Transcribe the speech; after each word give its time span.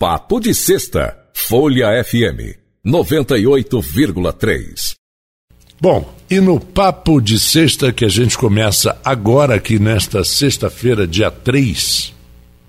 Papo 0.00 0.40
de 0.40 0.54
Sexta, 0.54 1.14
Folha 1.34 1.88
FM 2.02 2.56
98,3. 2.86 4.94
Bom, 5.78 6.14
e 6.30 6.40
no 6.40 6.58
Papo 6.58 7.20
de 7.20 7.38
Sexta 7.38 7.92
que 7.92 8.06
a 8.06 8.08
gente 8.08 8.38
começa 8.38 8.98
agora 9.04 9.56
aqui 9.56 9.78
nesta 9.78 10.24
sexta-feira, 10.24 11.06
dia 11.06 11.30
3. 11.30 12.14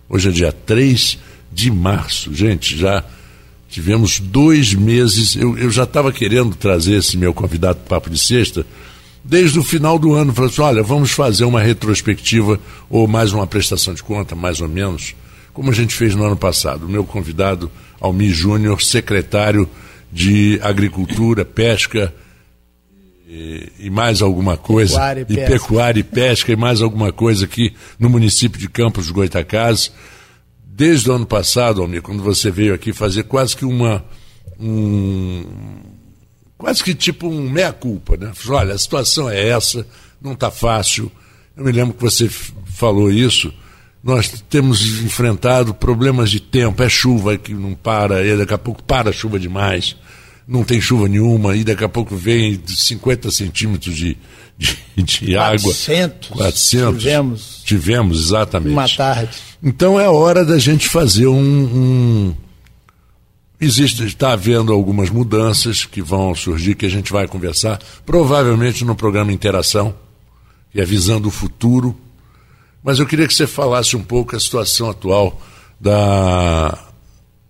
Hoje 0.10 0.28
é 0.28 0.32
dia 0.34 0.52
3 0.52 1.20
de 1.50 1.72
março. 1.72 2.34
Gente, 2.34 2.78
já 2.78 3.02
tivemos 3.70 4.20
dois 4.20 4.74
meses. 4.74 5.38
Eu, 5.38 5.58
eu 5.58 5.72
já 5.72 5.84
estava 5.84 6.12
querendo 6.12 6.54
trazer 6.54 6.96
esse 6.96 7.16
meu 7.16 7.34
convidado 7.34 7.80
para 7.80 7.96
Papo 7.96 8.10
de 8.10 8.20
Sexta 8.20 8.66
desde 9.24 9.58
o 9.58 9.64
final 9.64 9.98
do 9.98 10.14
ano. 10.14 10.34
Falei 10.34 10.52
assim: 10.52 10.62
olha, 10.64 10.84
vamos 10.84 11.12
fazer 11.12 11.46
uma 11.46 11.62
retrospectiva 11.62 12.60
ou 12.90 13.08
mais 13.08 13.32
uma 13.32 13.48
prestação 13.48 13.94
de 13.94 14.04
conta, 14.04 14.36
mais 14.36 14.60
ou 14.60 14.68
menos 14.68 15.16
como 15.54 15.72
a 15.72 15.74
gente 15.74 15.94
fez 15.94 16.16
no 16.16 16.24
ano 16.24 16.38
passado. 16.38 16.86
O 16.86 16.90
meu 16.90 17.04
convidado, 17.04 17.72
Almir 18.00 18.34
Júnior, 18.34 18.82
secretário 18.82 19.70
de 20.12 20.60
Agricultura, 20.62 21.46
Pesca 21.46 22.14
e, 23.28 23.72
e 23.80 23.90
mais 23.90 24.22
alguma 24.22 24.58
coisa. 24.58 24.94
Pecuária 24.94 25.26
e, 25.28 25.34
e 25.34 25.46
pecuária 25.46 26.00
e 26.00 26.04
pesca 26.04 26.52
e 26.52 26.56
mais 26.56 26.82
alguma 26.82 27.14
coisa 27.14 27.46
aqui 27.46 27.74
no 27.98 28.10
município 28.10 28.60
de 28.60 28.70
Campos 28.70 29.06
de 29.06 29.14
Goitacazes. 29.14 29.92
Desde 30.66 31.10
o 31.10 31.14
ano 31.14 31.26
passado, 31.26 31.82
Almir, 31.82 32.02
quando 32.02 32.24
você 32.24 32.52
veio 32.52 32.74
aqui 32.74 32.92
fazer 32.92 33.24
quase 33.24 33.56
que 33.56 33.66
uma. 33.66 34.04
Um, 34.60 35.46
quase 36.58 36.84
que 36.84 36.94
tipo 36.94 37.28
um 37.28 37.50
meia-culpa, 37.50 38.18
né? 38.18 38.32
Olha, 38.48 38.74
a 38.74 38.78
situação 38.78 39.30
é 39.30 39.50
essa, 39.50 39.86
não 40.22 40.34
está 40.34 40.52
fácil. 40.52 41.12
Eu 41.56 41.64
me 41.64 41.72
lembro 41.72 41.94
que 41.94 42.02
você 42.02 42.30
falou 42.30 43.12
isso 43.12 43.54
nós 44.04 44.44
temos 44.50 44.82
enfrentado 45.04 45.74
problemas 45.74 46.32
de 46.32 46.40
tempo, 46.40 46.82
é 46.82 46.90
chuva 46.90 47.38
que 47.38 47.54
não 47.54 47.74
para, 47.76 48.26
e 48.26 48.36
daqui 48.36 48.54
a 48.54 48.58
pouco 48.58 48.82
para 48.82 49.12
a 49.12 49.14
chuva 49.14 49.40
demais, 49.40 49.96
não 50.48 50.64
tem 50.64 50.82
chuva 50.82 51.08
nenhuma, 51.08 51.56
e 51.56 51.64
daqui 51.64 51.84
a 51.84 51.90
pouco 51.90 52.16
vem 52.16 52.60
50 52.66 53.30
centímetros 53.30 53.96
de, 53.96 54.18
de, 54.58 54.78
de 54.98 55.36
400, 55.36 56.32
água. 56.32 56.38
400. 56.38 57.04
Tivemos. 57.04 57.62
Tivemos, 57.64 58.20
exatamente. 58.26 58.74
Uma 58.74 58.90
tarde. 58.90 59.38
Então 59.62 60.00
é 60.00 60.10
hora 60.10 60.44
da 60.44 60.58
gente 60.58 60.90
fazer 60.90 61.28
um. 61.28 61.38
um... 61.40 62.36
Existe, 63.60 64.04
está 64.04 64.34
havendo 64.34 64.74
algumas 64.74 65.12
mudanças 65.12 65.86
que 65.86 66.02
vão 66.02 66.34
surgir, 66.34 66.74
que 66.74 66.88
a 66.88 66.90
gente 66.90 67.14
vai 67.14 67.28
conversar, 67.28 67.80
provavelmente 68.04 68.84
no 68.84 68.96
programa 68.96 69.32
Interação, 69.32 69.94
e 70.74 70.82
avisando 70.82 71.28
o 71.28 71.32
futuro 71.32 71.96
mas 72.84 73.00
eu 73.00 73.06
queria 73.06 73.28
que 73.28 73.34
você 73.34 73.48
falasse 73.48 73.96
um 73.96 74.04
pouco 74.04 74.36
a 74.36 74.40
situação 74.40 74.90
atual 74.90 75.40
da 75.80 76.78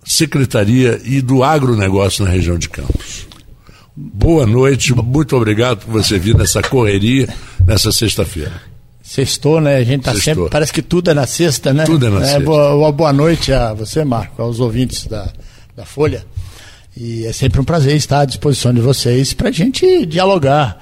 Secretaria 0.03 0.99
e 1.03 1.21
do 1.21 1.43
agronegócio 1.43 2.25
na 2.25 2.31
região 2.31 2.57
de 2.57 2.69
Campos. 2.69 3.27
Boa 3.95 4.45
noite, 4.45 4.93
muito 4.93 5.35
obrigado 5.35 5.85
por 5.85 5.91
você 5.91 6.17
vir 6.17 6.35
nessa 6.35 6.61
correria 6.61 7.27
nessa 7.65 7.91
sexta-feira. 7.91 8.53
Sextou, 9.03 9.59
né? 9.59 9.75
A 9.75 9.83
gente 9.83 10.03
tá 10.03 10.13
Sextou. 10.13 10.35
sempre. 10.35 10.49
Parece 10.49 10.71
que 10.71 10.81
tudo 10.81 11.11
é 11.11 11.13
na 11.13 11.27
sexta, 11.27 11.73
né? 11.73 11.83
Tudo 11.83 12.07
é 12.07 12.09
na 12.09 12.21
é, 12.21 12.25
sexta. 12.25 12.39
Boa, 12.39 12.91
boa 12.91 13.11
noite 13.11 13.51
a 13.51 13.73
você, 13.73 14.05
Marco, 14.05 14.41
aos 14.41 14.59
ouvintes 14.59 15.05
da, 15.05 15.27
da 15.75 15.85
Folha. 15.85 16.25
E 16.95 17.25
é 17.25 17.33
sempre 17.33 17.59
um 17.59 17.63
prazer 17.63 17.95
estar 17.95 18.21
à 18.21 18.25
disposição 18.25 18.73
de 18.73 18.81
vocês 18.81 19.33
para 19.33 19.49
a 19.49 19.51
gente 19.51 20.05
dialogar 20.05 20.81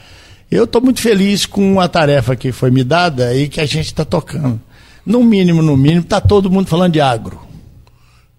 eu 0.51 0.63
estou 0.63 0.81
muito 0.81 1.01
feliz 1.01 1.45
com 1.45 1.79
a 1.79 1.87
tarefa 1.87 2.35
que 2.35 2.51
foi 2.51 2.71
me 2.71 2.83
dada 2.83 3.35
e 3.35 3.47
que 3.47 3.61
a 3.61 3.65
gente 3.65 3.85
está 3.85 4.03
tocando. 4.03 4.59
No 5.05 5.23
mínimo, 5.23 5.61
no 5.61 5.77
mínimo, 5.77 6.01
está 6.01 6.19
todo 6.19 6.49
mundo 6.49 6.67
falando 6.67 6.93
de 6.93 7.01
agro. 7.01 7.39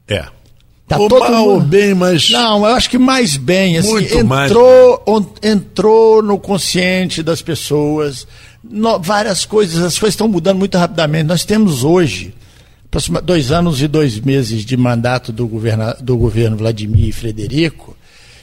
É. 0.09 0.25
Tá 0.91 0.99
ou 0.99 1.09
todo 1.09 1.31
mal 1.31 1.47
mundo... 1.47 1.67
bem, 1.67 1.95
mas. 1.95 2.31
Não, 2.31 2.67
eu 2.67 2.75
acho 2.75 2.91
que 2.91 2.99
mais 2.99 3.37
bem. 3.37 3.79
Assim, 3.79 3.91
Muito 3.91 4.19
entrou, 4.19 5.05
mais. 5.07 5.27
entrou 5.41 6.21
no 6.21 6.37
consciente 6.37 7.23
das 7.23 7.41
pessoas. 7.41 8.27
No, 8.63 8.99
várias 8.99 9.45
coisas, 9.45 9.79
as 9.85 9.97
coisas 9.97 10.15
estão 10.15 10.27
mudando 10.27 10.59
muito 10.59 10.77
rapidamente. 10.77 11.29
Nós 11.29 11.45
temos 11.45 11.85
hoje, 11.85 12.35
dois 13.23 13.53
anos 13.53 13.81
e 13.81 13.87
dois 13.87 14.19
meses 14.19 14.65
de 14.65 14.77
mandato 14.77 15.31
do, 15.31 15.47
governa, 15.47 15.97
do 16.01 16.17
governo 16.17 16.57
Vladimir 16.57 17.11
e 17.11 17.13
Frederico, 17.13 17.97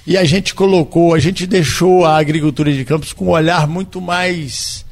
e 0.08 0.16
a 0.16 0.24
gente 0.24 0.56
colocou, 0.56 1.14
a 1.14 1.20
gente 1.20 1.46
deixou 1.46 2.06
a 2.06 2.18
agricultura 2.18 2.72
de 2.72 2.86
campos 2.86 3.12
com 3.12 3.26
um 3.26 3.32
olhar 3.32 3.68
muito 3.68 4.00
mais 4.00 4.86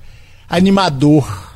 animador. 0.49 1.55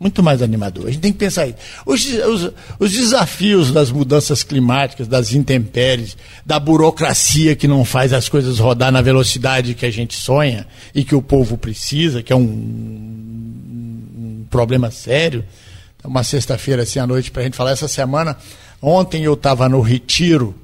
Muito 0.00 0.22
mais 0.22 0.40
animador. 0.40 0.86
A 0.86 0.90
gente 0.90 1.02
tem 1.02 1.12
que 1.12 1.18
pensar 1.18 1.42
aí. 1.42 1.54
Os, 1.84 2.06
os, 2.06 2.52
os 2.78 2.92
desafios 2.92 3.70
das 3.70 3.90
mudanças 3.90 4.42
climáticas, 4.42 5.06
das 5.06 5.34
intempéries, 5.34 6.16
da 6.44 6.58
burocracia 6.58 7.54
que 7.54 7.68
não 7.68 7.84
faz 7.84 8.14
as 8.14 8.30
coisas 8.30 8.58
rodar 8.58 8.90
na 8.90 9.02
velocidade 9.02 9.74
que 9.74 9.84
a 9.84 9.90
gente 9.90 10.14
sonha 10.14 10.66
e 10.94 11.04
que 11.04 11.14
o 11.14 11.20
povo 11.20 11.58
precisa, 11.58 12.22
que 12.22 12.32
é 12.32 12.36
um, 12.36 12.40
um 12.40 14.46
problema 14.48 14.90
sério. 14.90 15.44
Uma 16.02 16.24
sexta-feira 16.24 16.82
assim 16.82 16.98
à 16.98 17.06
noite 17.06 17.30
para 17.30 17.42
a 17.42 17.44
gente 17.44 17.58
falar. 17.58 17.72
Essa 17.72 17.88
semana, 17.88 18.38
ontem 18.80 19.24
eu 19.24 19.34
estava 19.34 19.68
no 19.68 19.82
Retiro, 19.82 20.54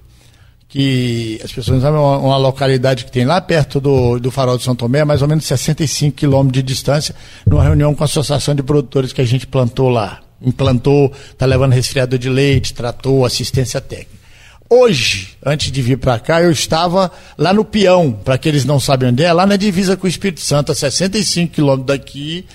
que 0.73 1.39
as 1.45 1.53
pessoas 1.53 1.83
sabem, 1.83 2.01
uma, 2.01 2.17
uma, 2.17 2.37
localidade 2.39 3.05
que 3.05 3.13
tem 3.13 3.27
lá 3.27 3.39
perto 3.43 3.79
do, 3.79 4.19
do 4.19 4.31
Farol 4.31 4.57
de 4.57 4.65
São 4.65 4.75
Tomé, 4.75 5.05
mais 5.05 5.21
ou 5.21 5.29
menos 5.29 5.45
65 5.45 6.17
quilômetros 6.17 6.55
de 6.55 6.63
distância, 6.63 7.15
numa 7.47 7.63
reunião 7.63 7.95
com 7.95 8.03
a 8.03 8.07
Associação 8.07 8.55
de 8.55 8.63
Produtores 8.63 9.13
que 9.13 9.21
a 9.21 9.25
gente 9.25 9.47
plantou 9.47 9.91
lá. 9.91 10.21
Implantou, 10.41 11.13
está 11.31 11.45
levando 11.45 11.73
resfriador 11.73 12.19
de 12.19 12.31
leite, 12.31 12.73
tratou, 12.73 13.27
assistência 13.27 13.83
técnica. 13.83 14.23
Hoje, 14.71 15.37
antes 15.45 15.71
de 15.71 15.83
vir 15.83 15.99
para 15.99 16.19
cá, 16.19 16.41
eu 16.41 16.51
estava 16.51 17.13
lá 17.37 17.53
no 17.53 17.67
Peão, 17.67 18.11
para 18.11 18.37
aqueles 18.37 18.65
não 18.65 18.81
sabem 18.81 19.11
onde 19.11 19.23
é, 19.23 19.31
lá 19.31 19.45
na 19.45 19.57
divisa 19.57 19.95
com 19.95 20.07
o 20.07 20.11
Espírito 20.11 20.41
Santo, 20.41 20.73
a 20.73 20.75
65 20.75 21.53
quilômetros 21.53 21.99
daqui, 21.99 22.47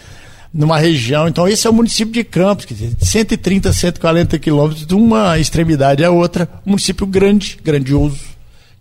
numa 0.58 0.80
região. 0.80 1.28
Então, 1.28 1.48
esse 1.48 1.68
é 1.68 1.70
o 1.70 1.74
município 1.74 2.12
de 2.12 2.24
Campos, 2.24 2.66
quer 2.66 2.74
dizer, 2.74 2.96
130, 3.00 3.72
140 3.72 4.40
quilômetros 4.40 4.88
de 4.88 4.96
uma 4.96 5.38
extremidade 5.38 6.04
à 6.04 6.10
outra. 6.10 6.50
Um 6.66 6.72
município 6.72 7.06
grande, 7.06 7.60
grandioso, 7.64 8.20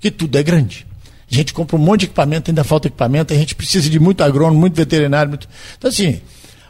que 0.00 0.10
tudo 0.10 0.38
é 0.38 0.42
grande. 0.42 0.86
A 1.30 1.34
gente 1.34 1.52
compra 1.52 1.76
um 1.76 1.78
monte 1.78 2.00
de 2.00 2.06
equipamento, 2.06 2.50
ainda 2.50 2.64
falta 2.64 2.88
equipamento, 2.88 3.34
a 3.34 3.36
gente 3.36 3.54
precisa 3.54 3.90
de 3.90 4.00
muito 4.00 4.22
agrônomo, 4.24 4.58
muito 4.58 4.74
veterinário. 4.74 5.28
Muito... 5.28 5.46
Então, 5.76 5.90
assim, 5.90 6.20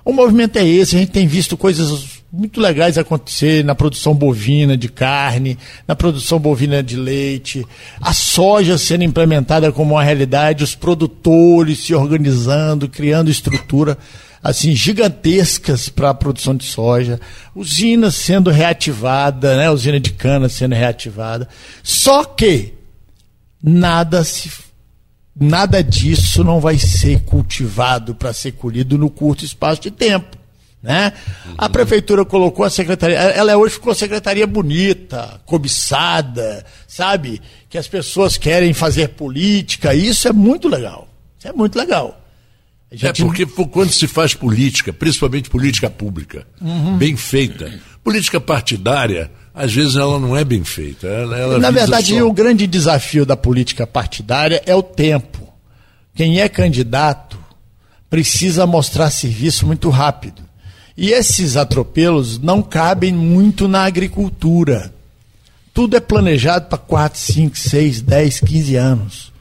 o 0.04 0.12
movimento 0.12 0.58
é 0.58 0.66
esse, 0.66 0.96
a 0.96 0.98
gente 0.98 1.12
tem 1.12 1.26
visto 1.26 1.56
coisas 1.56 2.16
muito 2.32 2.60
legais 2.60 2.98
acontecer 2.98 3.64
na 3.64 3.74
produção 3.74 4.12
bovina 4.12 4.76
de 4.76 4.88
carne, 4.88 5.56
na 5.86 5.94
produção 5.94 6.40
bovina 6.40 6.82
de 6.82 6.96
leite, 6.96 7.64
a 8.00 8.12
soja 8.12 8.76
sendo 8.76 9.04
implementada 9.04 9.70
como 9.70 9.94
uma 9.94 10.02
realidade, 10.02 10.64
os 10.64 10.74
produtores 10.74 11.78
se 11.78 11.94
organizando, 11.94 12.88
criando 12.88 13.30
estrutura 13.30 13.96
assim 14.46 14.74
gigantescas 14.74 15.88
para 15.88 16.10
a 16.10 16.14
produção 16.14 16.54
de 16.54 16.64
soja, 16.64 17.20
usinas 17.54 18.14
sendo 18.14 18.48
reativada, 18.50 19.56
né, 19.56 19.70
usina 19.70 19.98
de 19.98 20.12
cana 20.12 20.48
sendo 20.48 20.74
reativada. 20.74 21.48
Só 21.82 22.24
que 22.24 22.74
nada 23.62 24.22
se 24.22 24.50
nada 25.38 25.82
disso 25.82 26.42
não 26.42 26.60
vai 26.60 26.78
ser 26.78 27.20
cultivado 27.24 28.14
para 28.14 28.32
ser 28.32 28.52
colhido 28.52 28.96
no 28.96 29.10
curto 29.10 29.44
espaço 29.44 29.82
de 29.82 29.90
tempo. 29.90 30.36
Né? 30.82 31.12
Uhum. 31.44 31.54
A 31.58 31.68
prefeitura 31.68 32.24
colocou 32.24 32.64
a 32.64 32.70
secretaria, 32.70 33.18
ela 33.18 33.56
hoje 33.56 33.74
ficou 33.74 33.94
secretaria 33.94 34.46
bonita, 34.46 35.40
cobiçada, 35.44 36.64
sabe? 36.86 37.42
Que 37.68 37.76
as 37.76 37.88
pessoas 37.88 38.38
querem 38.38 38.72
fazer 38.72 39.08
política, 39.08 39.92
isso 39.92 40.28
é 40.28 40.32
muito 40.32 40.68
legal. 40.68 41.08
Isso 41.36 41.48
é 41.48 41.52
muito 41.52 41.76
legal. 41.76 42.18
É 42.90 43.12
porque 43.12 43.44
quando 43.46 43.90
se 43.90 44.06
faz 44.06 44.32
política, 44.34 44.92
principalmente 44.92 45.50
política 45.50 45.90
pública, 45.90 46.46
uhum. 46.60 46.96
bem 46.96 47.16
feita, 47.16 47.72
política 48.02 48.40
partidária, 48.40 49.30
às 49.52 49.72
vezes 49.72 49.96
ela 49.96 50.20
não 50.20 50.36
é 50.36 50.44
bem 50.44 50.62
feita. 50.62 51.06
Ela, 51.06 51.38
ela 51.38 51.58
Na 51.58 51.70
verdade, 51.70 52.18
só... 52.18 52.26
o 52.26 52.32
grande 52.32 52.66
desafio 52.66 53.26
da 53.26 53.36
política 53.36 53.86
partidária 53.86 54.62
é 54.66 54.74
o 54.74 54.82
tempo. 54.82 55.52
Quem 56.14 56.40
é 56.40 56.48
candidato 56.48 57.38
precisa 58.08 58.66
mostrar 58.66 59.10
serviço 59.10 59.66
muito 59.66 59.90
rápido. 59.90 60.42
E 60.96 61.10
esses 61.10 61.56
atropelos 61.56 62.38
não 62.38 62.62
cabem 62.62 63.12
muito 63.12 63.66
na 63.66 63.84
agricultura. 63.84 64.94
Tudo 65.74 65.96
é 65.96 66.00
planejado 66.00 66.68
para 66.68 66.78
4, 66.78 67.18
5, 67.18 67.58
6, 67.58 68.00
10, 68.00 68.40
15 68.40 68.76
anos. 68.76 69.32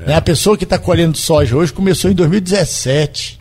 É. 0.00 0.06
Né? 0.06 0.14
A 0.14 0.22
pessoa 0.22 0.56
que 0.56 0.64
está 0.64 0.78
colhendo 0.78 1.16
soja 1.16 1.56
hoje 1.56 1.72
começou 1.72 2.10
em 2.10 2.14
2017 2.14 3.40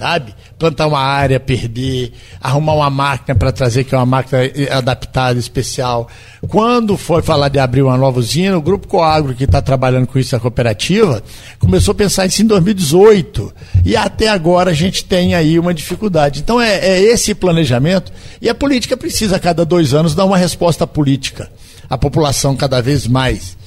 sabe? 0.00 0.34
Plantar 0.58 0.86
uma 0.86 0.98
área, 0.98 1.38
perder, 1.38 2.14
arrumar 2.40 2.72
uma 2.72 2.88
máquina 2.88 3.36
para 3.36 3.52
trazer, 3.52 3.84
que 3.84 3.94
é 3.94 3.98
uma 3.98 4.06
máquina 4.06 4.40
adaptada, 4.70 5.38
especial. 5.38 6.08
Quando 6.48 6.96
foi 6.96 7.20
falar 7.20 7.50
de 7.50 7.58
abrir 7.58 7.82
uma 7.82 7.98
nova 7.98 8.18
usina, 8.18 8.56
o 8.56 8.62
Grupo 8.62 8.88
Coagro, 8.88 9.34
que 9.34 9.44
está 9.44 9.60
trabalhando 9.60 10.06
com 10.06 10.18
isso, 10.18 10.34
a 10.34 10.40
cooperativa, 10.40 11.22
começou 11.58 11.92
a 11.92 11.94
pensar 11.94 12.24
isso 12.24 12.40
em 12.40 12.46
2018. 12.46 13.52
E 13.84 13.94
até 13.94 14.28
agora 14.28 14.70
a 14.70 14.74
gente 14.74 15.04
tem 15.04 15.34
aí 15.34 15.58
uma 15.58 15.74
dificuldade. 15.74 16.40
Então 16.40 16.58
é, 16.58 16.78
é 16.78 17.02
esse 17.02 17.34
planejamento, 17.34 18.10
e 18.40 18.48
a 18.48 18.54
política 18.54 18.96
precisa, 18.96 19.36
a 19.36 19.40
cada 19.40 19.66
dois 19.66 19.92
anos, 19.92 20.14
dar 20.14 20.24
uma 20.24 20.38
resposta 20.38 20.86
política. 20.86 21.50
a 21.90 21.98
população 21.98 22.56
cada 22.56 22.80
vez 22.80 23.06
mais. 23.06 23.59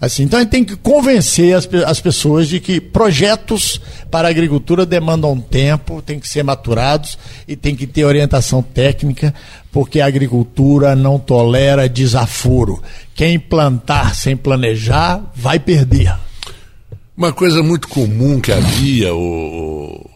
Assim, 0.00 0.22
então 0.22 0.38
a 0.38 0.42
gente 0.42 0.50
tem 0.50 0.64
que 0.64 0.76
convencer 0.76 1.54
as, 1.54 1.68
as 1.86 2.00
pessoas 2.00 2.48
de 2.48 2.58
que 2.58 2.80
projetos 2.80 3.78
para 4.10 4.28
a 4.28 4.30
agricultura 4.30 4.86
demandam 4.86 5.38
tempo, 5.38 6.00
tem 6.00 6.18
que 6.18 6.26
ser 6.26 6.42
maturados 6.42 7.18
e 7.46 7.54
tem 7.54 7.76
que 7.76 7.86
ter 7.86 8.04
orientação 8.04 8.62
técnica, 8.62 9.34
porque 9.70 10.00
a 10.00 10.06
agricultura 10.06 10.96
não 10.96 11.18
tolera 11.18 11.86
desaforo. 11.86 12.82
Quem 13.14 13.38
plantar 13.38 14.14
sem 14.14 14.34
planejar 14.34 15.30
vai 15.36 15.58
perder. 15.58 16.16
Uma 17.14 17.34
coisa 17.34 17.62
muito 17.62 17.86
comum 17.86 18.40
que 18.40 18.50
havia, 18.50 19.14
o, 19.14 20.08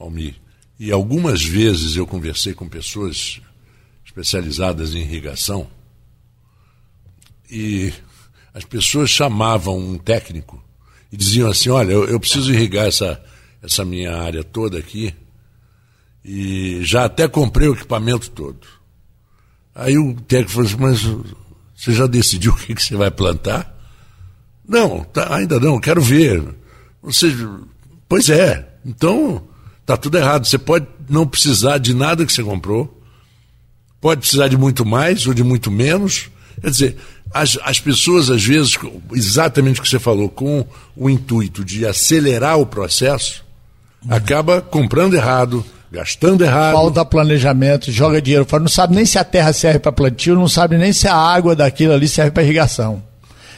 Almir, 0.00 0.36
e 0.80 0.90
algumas 0.90 1.44
vezes 1.44 1.96
eu 1.96 2.06
conversei 2.06 2.54
com 2.54 2.66
pessoas 2.66 3.38
especializadas 4.02 4.94
em 4.94 5.00
irrigação, 5.00 5.66
e 7.50 7.92
as 8.54 8.64
pessoas 8.64 9.10
chamavam 9.10 9.78
um 9.78 9.98
técnico 9.98 10.62
e 11.10 11.16
diziam 11.16 11.50
assim: 11.50 11.70
Olha, 11.70 11.92
eu, 11.92 12.04
eu 12.04 12.20
preciso 12.20 12.52
irrigar 12.52 12.86
essa, 12.86 13.22
essa 13.62 13.84
minha 13.84 14.16
área 14.16 14.44
toda 14.44 14.78
aqui, 14.78 15.14
e 16.24 16.80
já 16.82 17.04
até 17.04 17.26
comprei 17.26 17.68
o 17.68 17.74
equipamento 17.74 18.30
todo. 18.30 18.60
Aí 19.74 19.96
o 19.96 20.14
técnico 20.14 20.52
falou 20.52 20.66
assim: 20.66 20.76
Mas 20.78 21.32
você 21.76 21.92
já 21.92 22.06
decidiu 22.06 22.52
o 22.54 22.56
que, 22.56 22.74
que 22.74 22.82
você 22.82 22.96
vai 22.96 23.10
plantar? 23.10 23.72
Não, 24.66 25.02
tá, 25.04 25.34
ainda 25.34 25.58
não, 25.58 25.80
quero 25.80 26.00
ver. 26.00 26.42
Você, 27.02 27.34
pois 28.08 28.30
é, 28.30 28.68
então 28.84 29.42
tá 29.84 29.96
tudo 29.96 30.16
errado. 30.16 30.46
Você 30.46 30.58
pode 30.58 30.86
não 31.08 31.26
precisar 31.26 31.78
de 31.78 31.92
nada 31.92 32.24
que 32.24 32.32
você 32.32 32.42
comprou, 32.42 33.02
pode 34.00 34.20
precisar 34.20 34.48
de 34.48 34.56
muito 34.56 34.84
mais 34.84 35.26
ou 35.26 35.34
de 35.34 35.42
muito 35.42 35.70
menos. 35.70 36.30
Quer 36.60 36.70
dizer, 36.70 36.96
as, 37.32 37.58
as 37.62 37.80
pessoas, 37.80 38.30
às 38.30 38.44
vezes, 38.44 38.78
exatamente 39.12 39.80
o 39.80 39.82
que 39.82 39.88
você 39.88 39.98
falou, 39.98 40.28
com 40.28 40.64
o 40.96 41.08
intuito 41.08 41.64
de 41.64 41.86
acelerar 41.86 42.58
o 42.58 42.66
processo, 42.66 43.44
uhum. 44.04 44.14
acaba 44.14 44.60
comprando 44.60 45.14
errado, 45.14 45.64
gastando 45.90 46.44
errado. 46.44 46.74
Falta 46.74 47.04
planejamento, 47.04 47.90
joga 47.90 48.20
dinheiro 48.20 48.44
fora, 48.44 48.62
não 48.62 48.68
sabe 48.68 48.94
nem 48.94 49.04
se 49.04 49.18
a 49.18 49.24
terra 49.24 49.52
serve 49.52 49.78
para 49.78 49.92
plantio, 49.92 50.34
não 50.34 50.48
sabe 50.48 50.76
nem 50.76 50.92
se 50.92 51.08
a 51.08 51.14
água 51.14 51.56
daquilo 51.56 51.92
ali 51.92 52.08
serve 52.08 52.30
para 52.30 52.42
irrigação. 52.42 53.02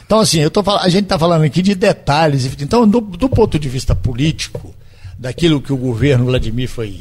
Então, 0.05 0.19
assim, 0.19 0.39
eu 0.39 0.51
tô, 0.51 0.63
a 0.69 0.87
gente 0.87 1.05
está 1.05 1.17
falando 1.17 1.43
aqui 1.43 1.61
de 1.61 1.73
detalhes. 1.73 2.45
Então, 2.61 2.87
do, 2.87 3.01
do, 3.01 3.27
ponto 3.27 3.57
de 3.57 3.67
vista 3.67 3.95
político, 3.95 4.73
daquilo 5.17 5.59
que 5.59 5.73
o 5.73 5.77
governo 5.77 6.25
Vladimir 6.25 6.69
foi 6.69 6.99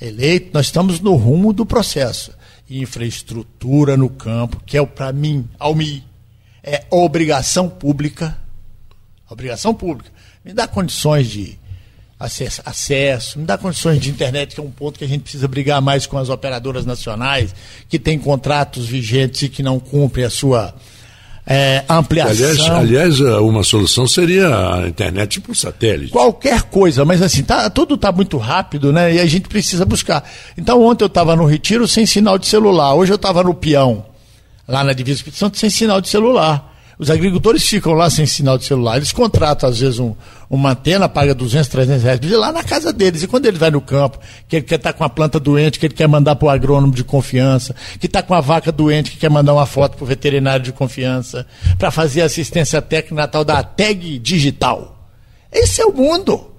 eleito, 0.00 0.50
nós 0.52 0.66
estamos 0.66 1.00
no 1.00 1.14
rumo 1.16 1.52
do 1.52 1.66
processo. 1.66 2.30
Infraestrutura 2.68 3.96
no 3.96 4.08
campo, 4.08 4.60
que 4.66 4.76
é, 4.76 4.84
para 4.84 5.12
mim, 5.12 5.48
Almi, 5.58 6.04
é 6.62 6.84
obrigação 6.90 7.68
pública. 7.68 8.36
Obrigação 9.28 9.72
pública. 9.72 10.10
Me 10.44 10.52
dá 10.52 10.66
condições 10.66 11.28
de 11.28 11.58
acesso, 12.18 12.62
acesso, 12.64 13.38
me 13.38 13.44
dá 13.44 13.58
condições 13.58 14.00
de 14.00 14.10
internet, 14.10 14.54
que 14.54 14.60
é 14.60 14.62
um 14.62 14.70
ponto 14.70 14.98
que 14.98 15.04
a 15.04 15.08
gente 15.08 15.22
precisa 15.22 15.46
brigar 15.46 15.80
mais 15.82 16.06
com 16.06 16.16
as 16.18 16.28
operadoras 16.28 16.86
nacionais, 16.86 17.54
que 17.88 17.98
têm 17.98 18.18
contratos 18.18 18.86
vigentes 18.86 19.42
e 19.42 19.48
que 19.48 19.62
não 19.62 19.78
cumprem 19.78 20.24
a 20.24 20.30
sua 20.30 20.74
é, 21.46 21.84
ampliação. 21.88 22.46
Aliás, 22.46 23.20
aliás, 23.20 23.20
uma 23.40 23.62
solução 23.62 24.06
seria 24.06 24.48
a 24.48 24.88
internet 24.88 25.40
por 25.40 25.54
satélite. 25.54 26.10
Qualquer 26.10 26.62
coisa, 26.62 27.04
mas 27.04 27.22
assim, 27.22 27.44
tá, 27.44 27.70
tudo 27.70 27.94
está 27.94 28.10
muito 28.10 28.36
rápido, 28.36 28.92
né? 28.92 29.14
E 29.14 29.20
a 29.20 29.26
gente 29.26 29.48
precisa 29.48 29.84
buscar. 29.84 30.28
Então, 30.58 30.82
ontem 30.82 31.04
eu 31.04 31.08
estava 31.08 31.36
no 31.36 31.44
retiro 31.44 31.86
sem 31.86 32.04
sinal 32.04 32.36
de 32.36 32.48
celular. 32.48 32.94
Hoje 32.94 33.12
eu 33.12 33.16
estava 33.16 33.44
no 33.44 33.54
peão, 33.54 34.04
lá 34.66 34.82
na 34.82 34.92
Divisa 34.92 35.18
Espírito 35.18 35.38
Santo, 35.38 35.56
sem 35.56 35.70
sinal 35.70 36.00
de 36.00 36.08
celular. 36.08 36.65
Os 36.98 37.10
agricultores 37.10 37.62
ficam 37.62 37.92
lá 37.92 38.08
sem 38.08 38.24
sinal 38.24 38.56
de 38.56 38.64
celular. 38.64 38.96
Eles 38.96 39.12
contratam, 39.12 39.68
às 39.68 39.78
vezes, 39.80 39.98
um, 39.98 40.14
uma 40.48 40.70
antena, 40.70 41.06
paga 41.08 41.34
200, 41.34 41.68
300 41.68 42.02
reais, 42.02 42.20
de 42.20 42.34
lá 42.34 42.50
na 42.50 42.64
casa 42.64 42.90
deles. 42.90 43.22
E 43.22 43.26
quando 43.26 43.44
ele 43.44 43.58
vai 43.58 43.70
no 43.70 43.82
campo, 43.82 44.18
que 44.48 44.56
ele 44.56 44.64
quer 44.64 44.76
estar 44.76 44.94
tá 44.94 44.98
com 44.98 45.04
a 45.04 45.08
planta 45.08 45.38
doente, 45.38 45.78
que 45.78 45.84
ele 45.84 45.94
quer 45.94 46.08
mandar 46.08 46.36
para 46.36 46.46
o 46.46 46.50
agrônomo 46.50 46.94
de 46.94 47.04
confiança, 47.04 47.74
que 48.00 48.06
está 48.06 48.22
com 48.22 48.32
a 48.32 48.40
vaca 48.40 48.72
doente, 48.72 49.10
que 49.10 49.18
quer 49.18 49.28
mandar 49.28 49.52
uma 49.52 49.66
foto 49.66 49.96
para 49.96 50.04
o 50.04 50.06
veterinário 50.06 50.64
de 50.64 50.72
confiança, 50.72 51.46
para 51.78 51.90
fazer 51.90 52.22
assistência 52.22 52.80
técnica 52.80 53.28
tal 53.28 53.44
da 53.44 53.62
tag 53.62 54.18
digital. 54.18 54.96
Esse 55.52 55.82
é 55.82 55.84
o 55.84 55.92
mundo. 55.92 56.52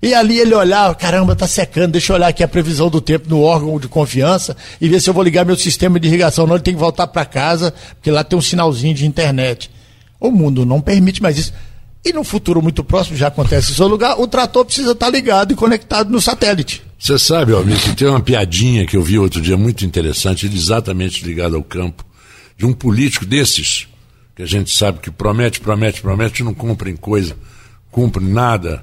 E 0.00 0.14
ali 0.14 0.38
ele 0.38 0.54
olhar, 0.54 0.94
caramba, 0.96 1.34
tá 1.34 1.46
secando, 1.46 1.92
deixa 1.92 2.12
eu 2.12 2.16
olhar 2.16 2.28
aqui 2.28 2.42
a 2.42 2.48
previsão 2.48 2.90
do 2.90 3.00
tempo 3.00 3.28
no 3.28 3.40
órgão 3.40 3.78
de 3.78 3.88
confiança 3.88 4.54
e 4.78 4.86
ver 4.86 5.00
se 5.00 5.08
eu 5.08 5.14
vou 5.14 5.22
ligar 5.22 5.46
meu 5.46 5.56
sistema 5.56 5.98
de 5.98 6.06
irrigação. 6.08 6.46
Não, 6.46 6.56
ele 6.56 6.62
tem 6.62 6.74
que 6.74 6.80
voltar 6.80 7.06
para 7.06 7.24
casa, 7.24 7.72
porque 7.94 8.10
lá 8.10 8.22
tem 8.22 8.38
um 8.38 8.42
sinalzinho 8.42 8.94
de 8.94 9.06
internet. 9.06 9.70
O 10.24 10.30
mundo 10.30 10.64
não 10.64 10.80
permite 10.80 11.22
mais 11.22 11.36
isso. 11.36 11.52
E 12.02 12.10
no 12.10 12.24
futuro 12.24 12.62
muito 12.62 12.82
próximo, 12.82 13.14
já 13.14 13.28
acontece 13.28 13.72
em 13.72 13.74
seu 13.74 13.86
lugar, 13.86 14.18
o 14.18 14.26
trator 14.26 14.64
precisa 14.64 14.92
estar 14.92 15.10
ligado 15.10 15.52
e 15.52 15.54
conectado 15.54 16.10
no 16.10 16.18
satélite. 16.18 16.82
Você 16.98 17.18
sabe, 17.18 17.52
Almir, 17.52 17.78
que 17.78 17.94
tem 17.94 18.08
uma 18.08 18.20
piadinha 18.20 18.86
que 18.86 18.96
eu 18.96 19.02
vi 19.02 19.18
outro 19.18 19.38
dia 19.38 19.58
muito 19.58 19.84
interessante, 19.84 20.46
exatamente 20.46 21.22
ligada 21.22 21.56
ao 21.56 21.62
campo, 21.62 22.02
de 22.56 22.64
um 22.64 22.72
político 22.72 23.26
desses, 23.26 23.86
que 24.34 24.42
a 24.42 24.46
gente 24.46 24.74
sabe 24.74 24.98
que 25.00 25.10
promete, 25.10 25.60
promete, 25.60 26.00
promete, 26.00 26.42
não 26.42 26.54
cumpre 26.54 26.94
coisa, 26.94 27.36
cumpre 27.90 28.24
nada. 28.24 28.82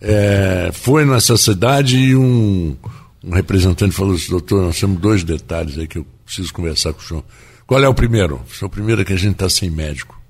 É, 0.00 0.70
foi 0.72 1.04
nessa 1.04 1.36
cidade 1.36 1.96
e 1.96 2.16
um, 2.16 2.76
um 3.22 3.30
representante 3.32 3.94
falou 3.94 4.16
assim, 4.16 4.28
doutor, 4.28 4.60
nós 4.60 4.80
temos 4.80 5.00
dois 5.00 5.22
detalhes 5.22 5.78
aí 5.78 5.86
que 5.86 5.98
eu 5.98 6.06
preciso 6.24 6.52
conversar 6.52 6.92
com 6.92 7.00
o 7.00 7.04
senhor. 7.04 7.24
Qual 7.64 7.80
é 7.80 7.88
o 7.88 7.94
primeiro? 7.94 8.42
O 8.60 8.68
primeiro 8.68 9.02
é 9.02 9.04
que 9.04 9.12
a 9.12 9.16
gente 9.16 9.34
está 9.34 9.48
sem 9.48 9.70
médico. 9.70 10.23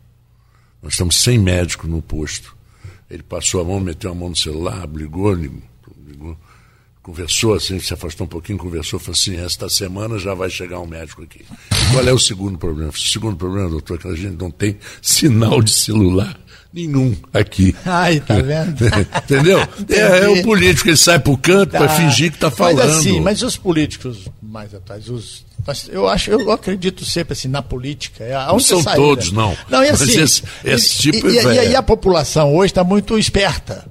Nós 0.84 0.92
estamos 0.92 1.16
sem 1.16 1.38
médico 1.38 1.88
no 1.88 2.02
posto. 2.02 2.54
Ele 3.10 3.22
passou 3.22 3.62
a 3.62 3.64
mão, 3.64 3.80
meteu 3.80 4.10
a 4.10 4.14
mão 4.14 4.28
no 4.28 4.36
celular, 4.36 4.86
ligou, 4.86 5.32
ligou, 5.32 5.62
ligou 6.06 6.36
conversou 7.04 7.52
assim, 7.52 7.78
se 7.78 7.92
afastou 7.92 8.24
um 8.24 8.28
pouquinho, 8.28 8.58
conversou, 8.58 8.98
falou 8.98 9.12
assim, 9.12 9.36
esta 9.36 9.68
semana 9.68 10.18
já 10.18 10.32
vai 10.32 10.48
chegar 10.48 10.80
um 10.80 10.86
médico 10.86 11.22
aqui. 11.22 11.44
Qual 11.92 12.02
é 12.02 12.12
o 12.12 12.18
segundo 12.18 12.56
problema? 12.56 12.90
O 12.90 12.98
segundo 12.98 13.36
problema, 13.36 13.68
doutor, 13.68 13.98
é 13.98 13.98
que 14.00 14.08
a 14.08 14.14
gente 14.14 14.40
não 14.40 14.50
tem 14.50 14.78
sinal 15.02 15.60
de 15.60 15.70
celular 15.70 16.34
nenhum 16.72 17.14
aqui. 17.32 17.76
Ai, 17.84 18.20
tá 18.20 18.36
vendo? 18.36 18.86
Entendeu? 19.22 19.60
é, 19.90 20.24
é, 20.24 20.28
o 20.30 20.42
político, 20.42 20.88
ele 20.88 20.96
sai 20.96 21.18
pro 21.18 21.36
canto 21.36 21.72
tá. 21.72 21.78
para 21.78 21.88
fingir 21.90 22.30
que 22.30 22.38
está 22.38 22.50
falando. 22.50 22.78
Mas 22.78 22.96
assim, 22.96 23.20
mas 23.20 23.42
os 23.42 23.56
políticos 23.58 24.26
mais 24.54 24.72
atuais, 24.72 25.08
os 25.08 25.44
eu 25.88 26.06
acho, 26.06 26.30
eu 26.30 26.52
acredito 26.52 27.04
sempre 27.04 27.32
assim 27.32 27.48
na 27.48 27.60
política. 27.60 28.22
É 28.22 28.34
não 28.46 28.60
são 28.60 28.80
saída. 28.80 29.00
todos, 29.00 29.32
não. 29.32 29.56
Não, 29.68 29.82
e 29.82 29.88
assim. 29.88 30.20
Esse, 30.20 30.42
esse 30.62 30.98
tipo 30.98 31.28
e, 31.28 31.38
e, 31.38 31.70
e, 31.70 31.76
a 31.76 31.82
população 31.82 32.54
hoje 32.54 32.70
está 32.70 32.84
muito 32.84 33.18
esperta. 33.18 33.84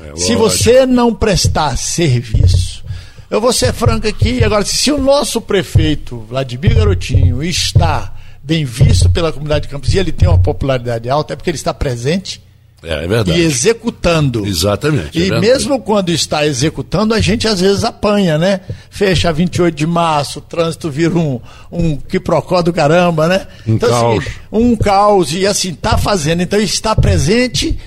É, 0.00 0.16
se 0.16 0.34
você 0.34 0.86
não 0.86 1.14
prestar 1.14 1.76
serviço, 1.76 2.82
eu 3.28 3.40
vou 3.40 3.52
ser 3.52 3.74
franco 3.74 4.06
aqui, 4.06 4.42
agora, 4.42 4.64
se 4.64 4.90
o 4.90 4.98
nosso 4.98 5.40
prefeito, 5.40 6.20
Vladimir 6.20 6.76
Garotinho, 6.76 7.42
está 7.42 8.14
bem 8.42 8.64
visto 8.64 9.10
pela 9.10 9.32
comunidade 9.32 9.64
de 9.64 9.68
Campos 9.68 9.92
e 9.92 9.98
ele 9.98 10.12
tem 10.12 10.28
uma 10.28 10.38
popularidade 10.38 11.10
alta, 11.10 11.32
é 11.32 11.36
porque 11.36 11.50
ele 11.50 11.58
está 11.58 11.74
presente 11.74 12.40
é, 12.82 13.04
é 13.04 13.08
verdade. 13.08 13.38
E 13.38 13.42
executando. 13.42 14.46
Exatamente. 14.46 15.22
É 15.22 15.26
e 15.26 15.40
mesmo 15.40 15.80
quando 15.80 16.10
está 16.10 16.46
executando, 16.46 17.14
a 17.14 17.20
gente 17.20 17.48
às 17.48 17.60
vezes 17.60 17.84
apanha, 17.84 18.36
né? 18.36 18.60
Fecha 18.90 19.32
28 19.32 19.74
de 19.74 19.86
março, 19.86 20.38
o 20.38 20.42
trânsito 20.42 20.90
vira 20.90 21.14
um, 21.14 21.40
um 21.70 21.96
quiprocó 21.96 22.60
do 22.62 22.72
caramba, 22.72 23.28
né? 23.28 23.46
Um 23.66 23.74
então, 23.74 23.88
assim, 23.88 24.00
caos. 24.00 24.26
Assim, 24.26 24.36
um 24.52 24.76
caos, 24.76 25.32
e 25.32 25.46
assim, 25.46 25.70
está 25.70 25.96
fazendo. 25.96 26.42
Então 26.42 26.60
está 26.60 26.94
presente, 26.94 27.78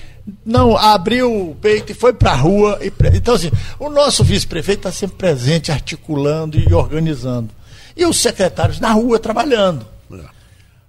não 0.44 0.76
abriu 0.76 1.50
o 1.50 1.54
peito 1.54 1.92
e 1.92 1.94
foi 1.94 2.12
para 2.12 2.32
a 2.32 2.36
rua. 2.36 2.78
E, 2.82 2.92
então, 3.14 3.34
assim, 3.34 3.50
o 3.78 3.88
nosso 3.88 4.24
vice-prefeito 4.24 4.80
está 4.80 4.92
sempre 4.92 5.16
presente, 5.16 5.70
articulando 5.70 6.58
e 6.58 6.72
organizando. 6.74 7.50
E 7.96 8.04
os 8.04 8.18
secretários 8.18 8.80
na 8.80 8.92
rua 8.92 9.18
trabalhando. 9.18 9.86
É. 10.12 10.16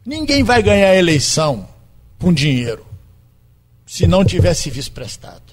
Ninguém 0.06 0.44
vai 0.44 0.64
ganhar 0.64 0.90
a 0.90 0.98
eleição 0.98 1.68
com 2.18 2.34
dinheiro 2.34 2.91
se 3.92 4.08
não 4.08 4.24
tiver 4.24 4.54
serviço 4.54 4.90
prestado. 4.94 5.52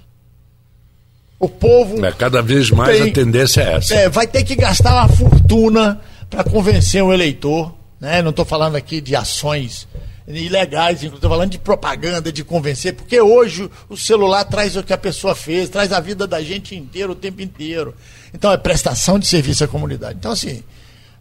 O 1.41 1.49
povo. 1.49 2.07
É, 2.07 2.13
cada 2.13 2.41
vez 2.41 2.71
mais 2.71 2.97
tem, 2.97 3.11
a 3.11 3.13
tendência 3.13 3.63
é 3.63 3.75
essa. 3.75 3.95
É, 3.97 4.09
vai 4.09 4.29
ter 4.29 4.45
que 4.45 4.55
gastar 4.55 4.95
uma 4.95 5.09
fortuna 5.09 6.01
para 6.31 6.45
convencer 6.45 7.03
o 7.03 7.13
eleitor. 7.13 7.75
Né? 8.01 8.23
Não 8.23 8.31
estou 8.31 8.45
falando 8.45 8.77
aqui 8.77 9.01
de 9.01 9.17
ações 9.17 9.89
ilegais, 10.29 11.03
estou 11.03 11.29
falando 11.29 11.51
de 11.51 11.59
propaganda, 11.59 12.31
de 12.31 12.45
convencer, 12.45 12.95
porque 12.95 13.21
hoje 13.21 13.69
o 13.89 13.97
celular 13.97 14.45
traz 14.45 14.77
o 14.77 14.85
que 14.85 14.93
a 14.93 14.99
pessoa 14.99 15.35
fez, 15.35 15.69
traz 15.69 15.93
a 15.93 15.99
vida 15.99 16.25
da 16.25 16.41
gente 16.41 16.77
inteira, 16.77 17.11
o 17.11 17.17
tempo 17.17 17.43
inteiro. 17.43 17.93
Então 18.33 18.53
é 18.53 18.57
prestação 18.57 19.19
de 19.19 19.27
serviço 19.27 19.65
à 19.65 19.67
comunidade. 19.67 20.17
Então, 20.17 20.31
assim, 20.31 20.63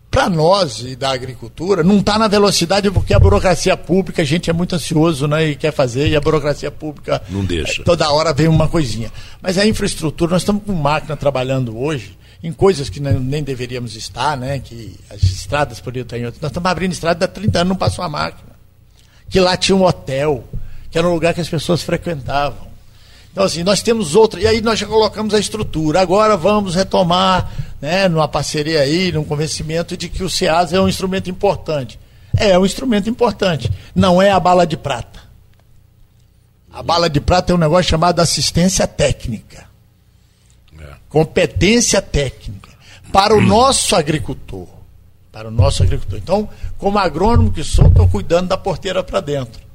para 0.09 0.29
nós 0.29 0.79
e 0.79 0.95
da 0.95 1.11
agricultura, 1.11 1.83
não 1.83 1.99
está 1.99 2.17
na 2.17 2.27
velocidade 2.27 2.89
porque 2.89 3.13
a 3.13 3.19
burocracia 3.19 3.75
pública, 3.75 4.21
a 4.21 4.25
gente 4.25 4.49
é 4.49 4.53
muito 4.53 4.75
ansioso 4.75 5.27
né, 5.27 5.49
e 5.49 5.55
quer 5.55 5.71
fazer, 5.71 6.07
e 6.07 6.15
a 6.15 6.21
burocracia 6.21 6.71
pública. 6.71 7.21
Não 7.29 7.43
deixa. 7.43 7.83
Toda 7.83 8.09
hora 8.11 8.33
vem 8.33 8.47
uma 8.47 8.67
coisinha. 8.67 9.11
Mas 9.41 9.57
a 9.57 9.65
infraestrutura, 9.65 10.31
nós 10.31 10.41
estamos 10.41 10.63
com 10.63 10.73
máquina 10.73 11.15
trabalhando 11.15 11.77
hoje 11.77 12.17
em 12.41 12.53
coisas 12.53 12.89
que 12.89 12.99
nem 12.99 13.43
deveríamos 13.43 13.95
estar, 13.95 14.37
né? 14.37 14.59
Que 14.59 14.95
as 15.09 15.23
estradas 15.23 15.79
poderiam 15.79 16.03
estar 16.03 16.17
em 16.17 16.25
outras. 16.25 16.41
Nós 16.41 16.51
estamos 16.51 16.69
abrindo 16.69 16.91
estrada 16.91 17.25
há 17.25 17.27
30 17.27 17.59
anos, 17.59 17.69
não 17.69 17.75
passou 17.75 18.03
a 18.03 18.09
máquina. 18.09 18.55
que 19.29 19.39
lá 19.39 19.57
tinha 19.57 19.75
um 19.75 19.83
hotel, 19.83 20.43
que 20.89 20.97
era 20.97 21.07
um 21.07 21.13
lugar 21.13 21.33
que 21.33 21.41
as 21.41 21.49
pessoas 21.49 21.81
frequentavam. 21.81 22.66
Então, 23.37 23.45
assim, 23.45 23.63
nós 23.63 23.83
temos 23.83 24.15
outra. 24.15 24.41
E 24.41 24.47
aí 24.47 24.61
nós 24.61 24.79
já 24.79 24.87
colocamos 24.87 25.31
a 25.31 25.37
estrutura. 25.37 26.01
Agora 26.01 26.35
vamos 26.35 26.73
retomar, 26.73 27.47
né, 27.79 28.07
numa 28.07 28.27
parceria 28.27 28.79
aí, 28.79 29.11
num 29.11 29.23
convencimento 29.23 29.95
de 29.95 30.09
que 30.09 30.23
o 30.23 30.29
SEAS 30.29 30.73
é 30.73 30.81
um 30.81 30.89
instrumento 30.89 31.29
importante. 31.29 31.99
É, 32.35 32.49
é 32.49 32.57
um 32.57 32.65
instrumento 32.65 33.07
importante. 33.07 33.71
Não 33.93 34.19
é 34.19 34.31
a 34.31 34.39
bala 34.39 34.65
de 34.65 34.75
prata. 34.75 35.19
A 36.73 36.81
bala 36.81 37.07
de 37.07 37.21
prata 37.21 37.51
é 37.51 37.55
um 37.55 37.59
negócio 37.59 37.91
chamado 37.91 38.19
assistência 38.21 38.87
técnica. 38.87 39.65
É. 40.79 40.95
Competência 41.07 42.01
técnica. 42.01 42.71
Para 43.13 43.35
o 43.35 43.39
nosso 43.39 43.95
agricultor. 43.95 44.67
Para 45.31 45.49
o 45.49 45.51
nosso 45.51 45.83
agricultor. 45.83 46.17
Então, 46.17 46.49
como 46.79 46.97
agrônomo 46.97 47.51
que 47.51 47.63
sou, 47.63 47.85
estou 47.85 48.07
cuidando 48.09 48.47
da 48.47 48.57
porteira 48.57 49.03
para 49.03 49.21
dentro. 49.21 49.66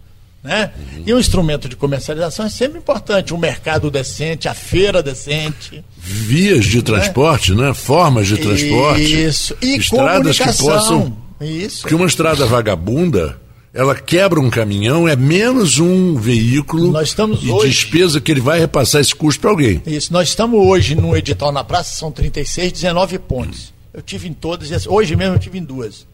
Né? 0.43 0.73
Uhum. 0.77 1.03
E 1.07 1.15
um 1.15 1.21
instrumento 1.21 1.69
de 1.69 1.77
comercialização 1.77 2.47
é 2.47 2.49
sempre 2.49 2.79
importante, 2.79 3.33
um 3.33 3.39
mercado 3.39 3.91
decente, 3.91 4.49
a 4.49 4.55
feira 4.55 5.01
decente. 5.03 5.85
Vias 5.97 6.65
de 6.65 6.83
transporte, 6.83 7.55
né? 7.55 7.73
Formas 7.73 8.27
de 8.27 8.37
transporte. 8.39 9.25
Isso. 9.25 9.57
E 9.63 9.77
estradas 9.77 10.39
que 10.39 10.53
possam. 10.53 11.17
Isso. 11.41 11.83
Porque 11.83 11.95
uma 11.95 12.07
estrada 12.07 12.45
vagabunda, 12.45 13.41
ela 13.73 13.95
quebra 13.95 14.41
um 14.41 14.51
caminhão, 14.51 15.07
é 15.07 15.15
menos 15.15 15.79
um 15.79 16.17
veículo 16.17 16.91
nós 16.91 17.09
estamos 17.09 17.43
e 17.43 17.51
hoje, 17.51 17.69
despesa 17.69 18.21
que 18.21 18.31
ele 18.31 18.41
vai 18.41 18.59
repassar 18.59 19.01
esse 19.01 19.15
custo 19.15 19.41
para 19.41 19.51
alguém. 19.51 19.81
Isso, 19.87 20.13
nós 20.13 20.29
estamos 20.29 20.61
hoje 20.61 20.97
no 20.97 21.17
edital 21.17 21.53
na 21.53 21.63
praça, 21.63 21.97
são 21.97 22.11
36, 22.11 22.73
19 22.73 23.19
pontes. 23.21 23.73
Eu 23.95 24.03
tive 24.03 24.29
em 24.29 24.33
todas, 24.33 24.87
hoje 24.87 25.15
mesmo 25.15 25.37
eu 25.37 25.39
tive 25.39 25.59
em 25.59 25.65
duas. 25.65 26.07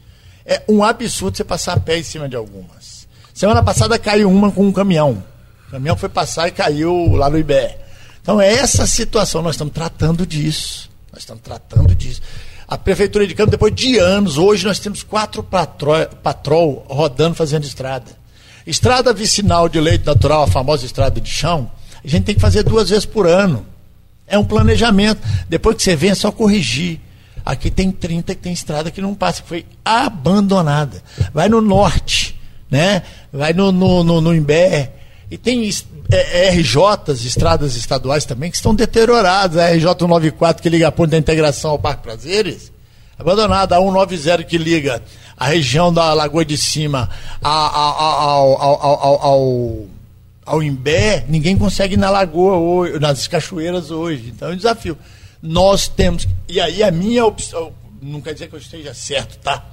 É 0.44 0.62
um 0.68 0.82
absurdo 0.82 1.36
você 1.36 1.44
passar 1.44 1.74
a 1.74 1.80
pé 1.80 1.98
em 1.98 2.02
cima 2.02 2.28
de 2.28 2.36
algumas. 2.36 2.97
Semana 3.38 3.62
passada 3.62 3.96
caiu 4.00 4.28
uma 4.28 4.50
com 4.50 4.66
um 4.66 4.72
caminhão. 4.72 5.22
O 5.68 5.70
caminhão 5.70 5.96
foi 5.96 6.08
passar 6.08 6.48
e 6.48 6.50
caiu 6.50 7.14
lá 7.14 7.30
no 7.30 7.38
IBE. 7.38 7.70
Então, 8.20 8.40
é 8.40 8.52
essa 8.52 8.84
situação, 8.84 9.42
nós 9.42 9.54
estamos 9.54 9.72
tratando 9.72 10.26
disso. 10.26 10.90
Nós 11.12 11.22
estamos 11.22 11.40
tratando 11.44 11.94
disso. 11.94 12.20
A 12.66 12.76
Prefeitura 12.76 13.24
de 13.28 13.36
Campos, 13.36 13.52
depois 13.52 13.72
de 13.72 13.96
anos, 13.96 14.38
hoje 14.38 14.66
nós 14.66 14.80
temos 14.80 15.04
quatro 15.04 15.40
patrol, 15.40 16.04
patrol 16.20 16.84
rodando 16.88 17.36
fazendo 17.36 17.62
estrada. 17.62 18.10
Estrada 18.66 19.12
vicinal 19.12 19.68
de 19.68 19.78
leite 19.78 20.04
natural, 20.04 20.42
a 20.42 20.48
famosa 20.48 20.84
estrada 20.84 21.20
de 21.20 21.30
chão, 21.30 21.70
a 22.04 22.08
gente 22.08 22.24
tem 22.24 22.34
que 22.34 22.40
fazer 22.40 22.64
duas 22.64 22.90
vezes 22.90 23.06
por 23.06 23.24
ano. 23.24 23.64
É 24.26 24.36
um 24.36 24.44
planejamento. 24.44 25.22
Depois 25.48 25.76
que 25.76 25.84
você 25.84 25.94
vem, 25.94 26.10
é 26.10 26.14
só 26.16 26.32
corrigir. 26.32 26.98
Aqui 27.46 27.70
tem 27.70 27.92
30 27.92 28.34
que 28.34 28.42
tem 28.42 28.52
estrada 28.52 28.90
que 28.90 29.00
não 29.00 29.14
passa, 29.14 29.42
que 29.42 29.48
foi 29.48 29.64
abandonada. 29.84 31.00
Vai 31.32 31.48
no 31.48 31.60
norte 31.60 32.36
né? 32.70 33.02
vai 33.32 33.52
no, 33.52 33.72
no, 33.72 34.04
no, 34.04 34.20
no 34.20 34.34
Imbé. 34.34 34.92
E 35.30 35.36
tem 35.36 35.68
é, 36.10 36.50
RJs, 36.50 37.24
estradas 37.24 37.76
estaduais 37.76 38.24
também, 38.24 38.50
que 38.50 38.56
estão 38.56 38.74
deterioradas. 38.74 39.58
A 39.58 39.70
RJ 39.70 39.82
194 39.82 40.62
que 40.62 40.68
liga 40.68 40.88
a 40.88 40.92
ponte 40.92 41.10
da 41.10 41.18
integração 41.18 41.72
ao 41.72 41.78
Parque 41.78 42.02
Prazeres, 42.02 42.72
abandonada. 43.18 43.76
A 43.76 43.80
190 43.80 44.44
que 44.44 44.56
liga 44.56 45.02
a 45.36 45.46
região 45.46 45.92
da 45.92 46.12
Lagoa 46.14 46.44
de 46.44 46.56
Cima 46.56 47.08
ao, 47.42 47.74
ao, 48.60 49.20
ao, 49.22 49.86
ao 50.44 50.62
Imbé, 50.62 51.24
ninguém 51.28 51.56
consegue 51.56 51.94
ir 51.94 51.98
na 51.98 52.10
Lagoa, 52.10 52.56
hoje, 52.56 52.98
nas 52.98 53.28
cachoeiras 53.28 53.90
hoje. 53.90 54.32
Então 54.34 54.48
é 54.48 54.52
um 54.52 54.56
desafio. 54.56 54.96
Nós 55.42 55.88
temos. 55.88 56.26
E 56.48 56.60
aí 56.60 56.82
a 56.82 56.90
minha 56.90 57.24
opção. 57.24 57.72
Não 58.00 58.20
quer 58.20 58.32
dizer 58.32 58.48
que 58.48 58.54
eu 58.54 58.60
esteja 58.60 58.94
certo, 58.94 59.38
tá? 59.38 59.64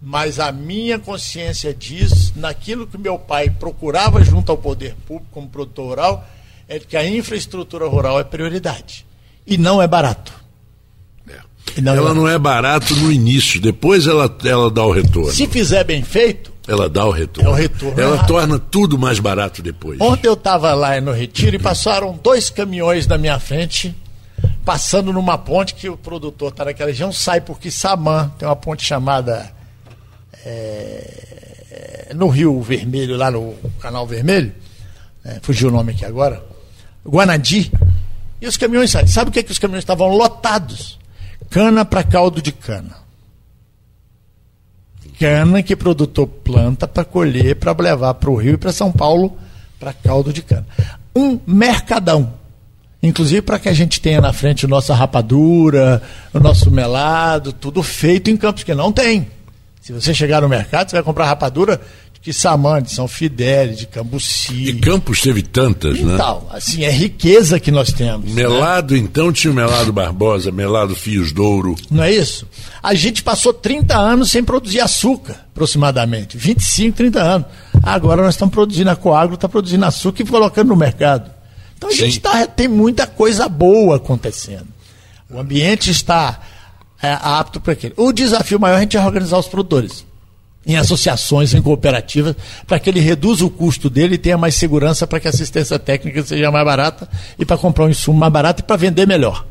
Mas 0.00 0.38
a 0.38 0.52
minha 0.52 0.98
consciência 0.98 1.74
diz, 1.74 2.32
naquilo 2.36 2.86
que 2.86 2.98
meu 2.98 3.18
pai 3.18 3.50
procurava 3.50 4.22
junto 4.22 4.52
ao 4.52 4.58
poder 4.58 4.94
público 5.06 5.28
como 5.32 5.48
produtor 5.48 5.86
rural, 5.86 6.28
é 6.68 6.78
que 6.78 6.96
a 6.96 7.08
infraestrutura 7.08 7.86
rural 7.86 8.20
é 8.20 8.24
prioridade. 8.24 9.06
E 9.46 9.56
não 9.56 9.80
é 9.80 9.86
barato. 9.86 10.32
É. 11.28 11.80
Não 11.80 11.94
ela 11.94 12.10
é 12.10 12.14
não 12.14 12.28
é 12.28 12.38
barato 12.38 12.94
no 12.96 13.10
início, 13.10 13.60
depois 13.60 14.06
ela, 14.06 14.34
ela 14.44 14.70
dá 14.70 14.84
o 14.84 14.92
retorno. 14.92 15.30
Se 15.30 15.46
fizer 15.46 15.84
bem 15.84 16.02
feito. 16.02 16.52
Ela 16.68 16.88
dá 16.88 17.06
o 17.06 17.12
retorno. 17.12 17.48
É 17.48 17.52
o 17.52 17.54
retorno. 17.54 18.00
Ela 18.00 18.16
é 18.16 18.26
torna 18.26 18.58
tudo 18.58 18.98
mais 18.98 19.20
barato 19.20 19.62
depois. 19.62 20.00
Ontem 20.00 20.26
eu 20.26 20.34
estava 20.34 20.74
lá 20.74 21.00
no 21.00 21.12
Retiro 21.12 21.54
e 21.54 21.60
passaram 21.60 22.18
dois 22.20 22.50
caminhões 22.50 23.06
na 23.06 23.16
minha 23.16 23.38
frente, 23.38 23.94
passando 24.64 25.12
numa 25.12 25.38
ponte 25.38 25.74
que 25.74 25.88
o 25.88 25.96
produtor 25.96 26.50
está 26.50 26.64
naquela 26.64 26.90
região, 26.90 27.12
sai 27.12 27.40
porque 27.40 27.70
Samã 27.70 28.32
tem 28.36 28.48
uma 28.48 28.56
ponte 28.56 28.84
chamada 28.84 29.54
é, 30.48 32.12
no 32.14 32.28
Rio 32.28 32.60
Vermelho, 32.62 33.16
lá 33.16 33.30
no 33.30 33.54
Canal 33.80 34.06
Vermelho, 34.06 34.52
é, 35.24 35.40
fugiu 35.42 35.68
o 35.68 35.72
nome 35.72 35.92
aqui 35.92 36.04
agora, 36.04 36.42
Guanadi, 37.04 37.72
e 38.40 38.46
os 38.46 38.56
caminhões 38.56 38.90
saem. 38.90 39.08
Sabe 39.08 39.30
o 39.30 39.32
que, 39.32 39.40
é 39.40 39.42
que 39.42 39.50
os 39.50 39.58
caminhões 39.58 39.82
estavam 39.82 40.08
lotados? 40.08 40.98
Cana 41.50 41.84
para 41.84 42.04
caldo 42.04 42.40
de 42.40 42.52
cana. 42.52 42.96
Cana 45.18 45.62
que 45.62 45.74
produtor 45.74 46.26
planta 46.26 46.86
para 46.86 47.04
colher, 47.04 47.56
para 47.56 47.72
levar 47.82 48.14
para 48.14 48.30
o 48.30 48.36
Rio 48.36 48.54
e 48.54 48.58
para 48.58 48.72
São 48.72 48.92
Paulo 48.92 49.36
para 49.80 49.92
caldo 49.92 50.32
de 50.32 50.42
cana. 50.42 50.66
Um 51.14 51.40
mercadão. 51.46 52.34
Inclusive 53.02 53.42
para 53.42 53.58
que 53.58 53.68
a 53.68 53.72
gente 53.72 54.00
tenha 54.00 54.20
na 54.20 54.32
frente 54.32 54.66
nossa 54.66 54.94
rapadura, 54.94 56.02
o 56.32 56.40
nosso 56.40 56.70
melado, 56.70 57.52
tudo 57.52 57.82
feito 57.82 58.30
em 58.30 58.36
Campos, 58.36 58.62
que 58.62 58.74
não 58.74 58.92
tem. 58.92 59.28
Se 59.86 59.92
você 59.92 60.12
chegar 60.12 60.42
no 60.42 60.48
mercado, 60.48 60.90
você 60.90 60.96
vai 60.96 61.02
comprar 61.04 61.26
rapadura 61.26 61.80
de 62.12 62.18
Quissamã, 62.18 62.82
de 62.82 62.90
São 62.90 63.06
Fidélis, 63.06 63.78
de 63.78 63.86
Cambuci. 63.86 64.70
E 64.70 64.80
Campos 64.80 65.20
teve 65.20 65.42
tantas, 65.42 66.00
né? 66.00 66.14
Então, 66.14 66.44
assim, 66.50 66.82
é 66.82 66.90
riqueza 66.90 67.60
que 67.60 67.70
nós 67.70 67.92
temos. 67.92 68.34
Né? 68.34 68.42
Melado, 68.42 68.94
né? 68.94 68.98
então, 68.98 69.32
tinha 69.32 69.48
o 69.48 69.54
Melado 69.54 69.92
Barbosa, 69.92 70.50
Melado 70.50 70.96
Fios 70.96 71.30
Douro. 71.30 71.76
Não 71.88 72.02
é 72.02 72.12
isso? 72.12 72.48
A 72.82 72.94
gente 72.94 73.22
passou 73.22 73.52
30 73.52 73.96
anos 73.96 74.32
sem 74.32 74.42
produzir 74.42 74.80
açúcar, 74.80 75.46
aproximadamente. 75.52 76.36
25, 76.36 76.96
30 76.96 77.22
anos. 77.22 77.46
Agora 77.80 78.24
nós 78.24 78.34
estamos 78.34 78.52
produzindo, 78.52 78.90
a 78.90 78.96
Coagro 78.96 79.36
está 79.36 79.48
produzindo 79.48 79.84
açúcar 79.84 80.24
e 80.24 80.26
colocando 80.26 80.70
no 80.70 80.76
mercado. 80.76 81.30
Então 81.78 81.90
a 81.90 81.92
gente 81.92 82.18
tá, 82.18 82.44
tem 82.44 82.66
muita 82.66 83.06
coisa 83.06 83.48
boa 83.48 83.98
acontecendo. 83.98 84.66
O 85.30 85.38
ambiente 85.38 85.92
está 85.92 86.40
é, 87.02 87.16
apto 87.20 87.60
para 87.60 87.72
aquele. 87.72 87.94
O 87.96 88.12
desafio 88.12 88.58
maior 88.58 88.74
é 88.74 88.78
a 88.78 88.80
gente 88.80 88.96
é 88.96 89.04
organizar 89.04 89.38
os 89.38 89.48
produtores 89.48 90.04
em 90.66 90.76
associações, 90.76 91.54
em 91.54 91.62
cooperativas, 91.62 92.34
para 92.66 92.80
que 92.80 92.90
ele 92.90 92.98
reduza 92.98 93.44
o 93.44 93.50
custo 93.50 93.88
dele 93.88 94.16
e 94.16 94.18
tenha 94.18 94.36
mais 94.36 94.56
segurança 94.56 95.06
para 95.06 95.20
que 95.20 95.28
a 95.28 95.30
assistência 95.30 95.78
técnica 95.78 96.24
seja 96.24 96.50
mais 96.50 96.64
barata 96.64 97.08
e 97.38 97.44
para 97.44 97.56
comprar 97.56 97.84
um 97.84 97.88
insumo 97.88 98.18
mais 98.18 98.32
barato 98.32 98.62
e 98.62 98.64
para 98.64 98.74
vender 98.74 99.06
melhor. 99.06 99.46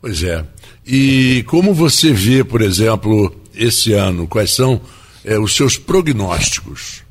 Pois 0.00 0.20
é. 0.24 0.44
E 0.84 1.44
como 1.46 1.72
você 1.72 2.12
vê, 2.12 2.42
por 2.42 2.60
exemplo, 2.60 3.32
esse 3.54 3.92
ano, 3.92 4.26
quais 4.26 4.50
são 4.50 4.80
é, 5.24 5.38
os 5.38 5.54
seus 5.54 5.78
prognósticos? 5.78 7.02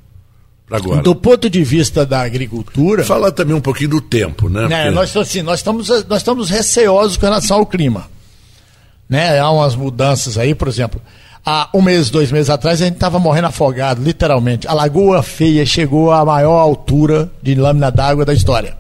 Agora. 0.70 1.01
Do 1.01 1.15
ponto 1.15 1.50
de 1.50 1.63
vista 1.63 2.06
da 2.06 2.22
agricultura. 2.22 3.03
Fala 3.03 3.32
também 3.32 3.56
um 3.56 3.62
pouquinho 3.62 3.91
do 3.91 4.01
tempo, 4.01 4.50
né? 4.50 4.68
né 4.68 4.84
Porque... 4.84 4.96
nós, 4.96 5.18
assim, 5.18 5.41
nós, 5.41 5.60
estamos, 5.60 5.88
nós 6.08 6.18
estamos 6.18 6.50
receosos 6.50 7.15
com 7.15 7.25
relação 7.25 7.58
ao 7.58 7.65
clima 7.65 8.11
né? 9.12 9.38
Há 9.38 9.51
umas 9.51 9.75
mudanças 9.75 10.38
aí, 10.38 10.56
por 10.56 10.70
exemplo, 10.70 11.01
há 11.46 11.68
um 11.74 11.82
mês, 11.82 12.10
dois 12.10 12.32
meses 12.32 12.50
atrás, 12.50 12.82
a 12.82 12.86
gente 12.86 12.94
estava 12.94 13.20
morrendo 13.20 13.48
afogado, 13.48 14.01
literalmente. 14.01 14.65
A 14.70 14.74
Lagoa 14.74 15.22
Feia 15.22 15.65
chegou 15.65 16.12
à 16.12 16.24
maior 16.24 16.58
altura 16.58 17.30
de 17.44 17.53
lâmina 17.53 17.91
d'água 17.91 18.24
da 18.24 18.34
história. 18.34 18.77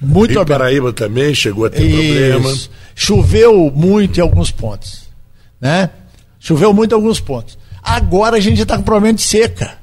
Muito 0.00 0.32
Rio 0.32 0.44
Paraíba 0.44 0.92
também 0.92 1.32
chegou 1.32 1.66
a 1.66 1.70
ter 1.70 1.84
Isso. 1.84 2.32
problemas. 2.32 2.70
Choveu 2.92 3.72
muito 3.72 4.18
em 4.18 4.20
alguns 4.20 4.50
pontos. 4.50 5.04
Né? 5.60 5.90
Choveu 6.40 6.74
muito 6.74 6.90
em 6.90 6.96
alguns 6.96 7.20
pontos. 7.20 7.56
Agora 7.80 8.38
a 8.38 8.40
gente 8.40 8.60
está 8.60 8.76
com 8.76 8.82
problema 8.82 9.14
de 9.14 9.22
seca. 9.22 9.74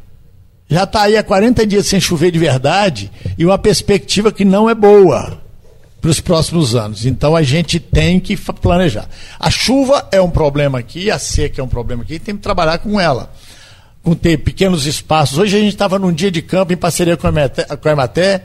Já 0.67 0.83
está 0.83 1.03
aí 1.03 1.15
há 1.15 1.24
40 1.24 1.65
dias 1.65 1.88
sem 1.88 2.01
chover 2.01 2.31
de 2.31 2.38
verdade 2.38 3.09
e 3.38 3.45
uma 3.45 3.57
perspectiva 3.57 4.29
que 4.29 4.43
não 4.43 4.69
é 4.69 4.75
boa 4.75 5.39
para 6.01 6.09
os 6.09 6.19
próximos 6.19 6.75
anos. 6.75 7.05
Então 7.05 7.35
a 7.35 7.43
gente 7.43 7.79
tem 7.79 8.19
que 8.19 8.37
planejar. 8.37 9.07
A 9.39 9.49
chuva 9.49 10.07
é 10.11 10.21
um 10.21 10.29
problema 10.29 10.79
aqui, 10.79 11.11
a 11.11 11.19
seca 11.19 11.61
é 11.61 11.63
um 11.63 11.67
problema 11.67 12.03
aqui, 12.03 12.19
tem 12.19 12.35
que 12.35 12.41
trabalhar 12.41 12.77
com 12.79 12.99
ela. 12.99 13.31
Com 14.01 14.15
ter 14.15 14.37
pequenos 14.37 14.85
espaços. 14.85 15.37
Hoje 15.37 15.57
a 15.57 15.59
gente 15.59 15.73
estava 15.73 15.99
num 15.99 16.13
dia 16.13 16.31
de 16.31 16.41
campo 16.41 16.71
em 16.71 16.77
parceria 16.77 17.17
com 17.17 17.27
a 17.27 17.91
Ematé 17.91 18.43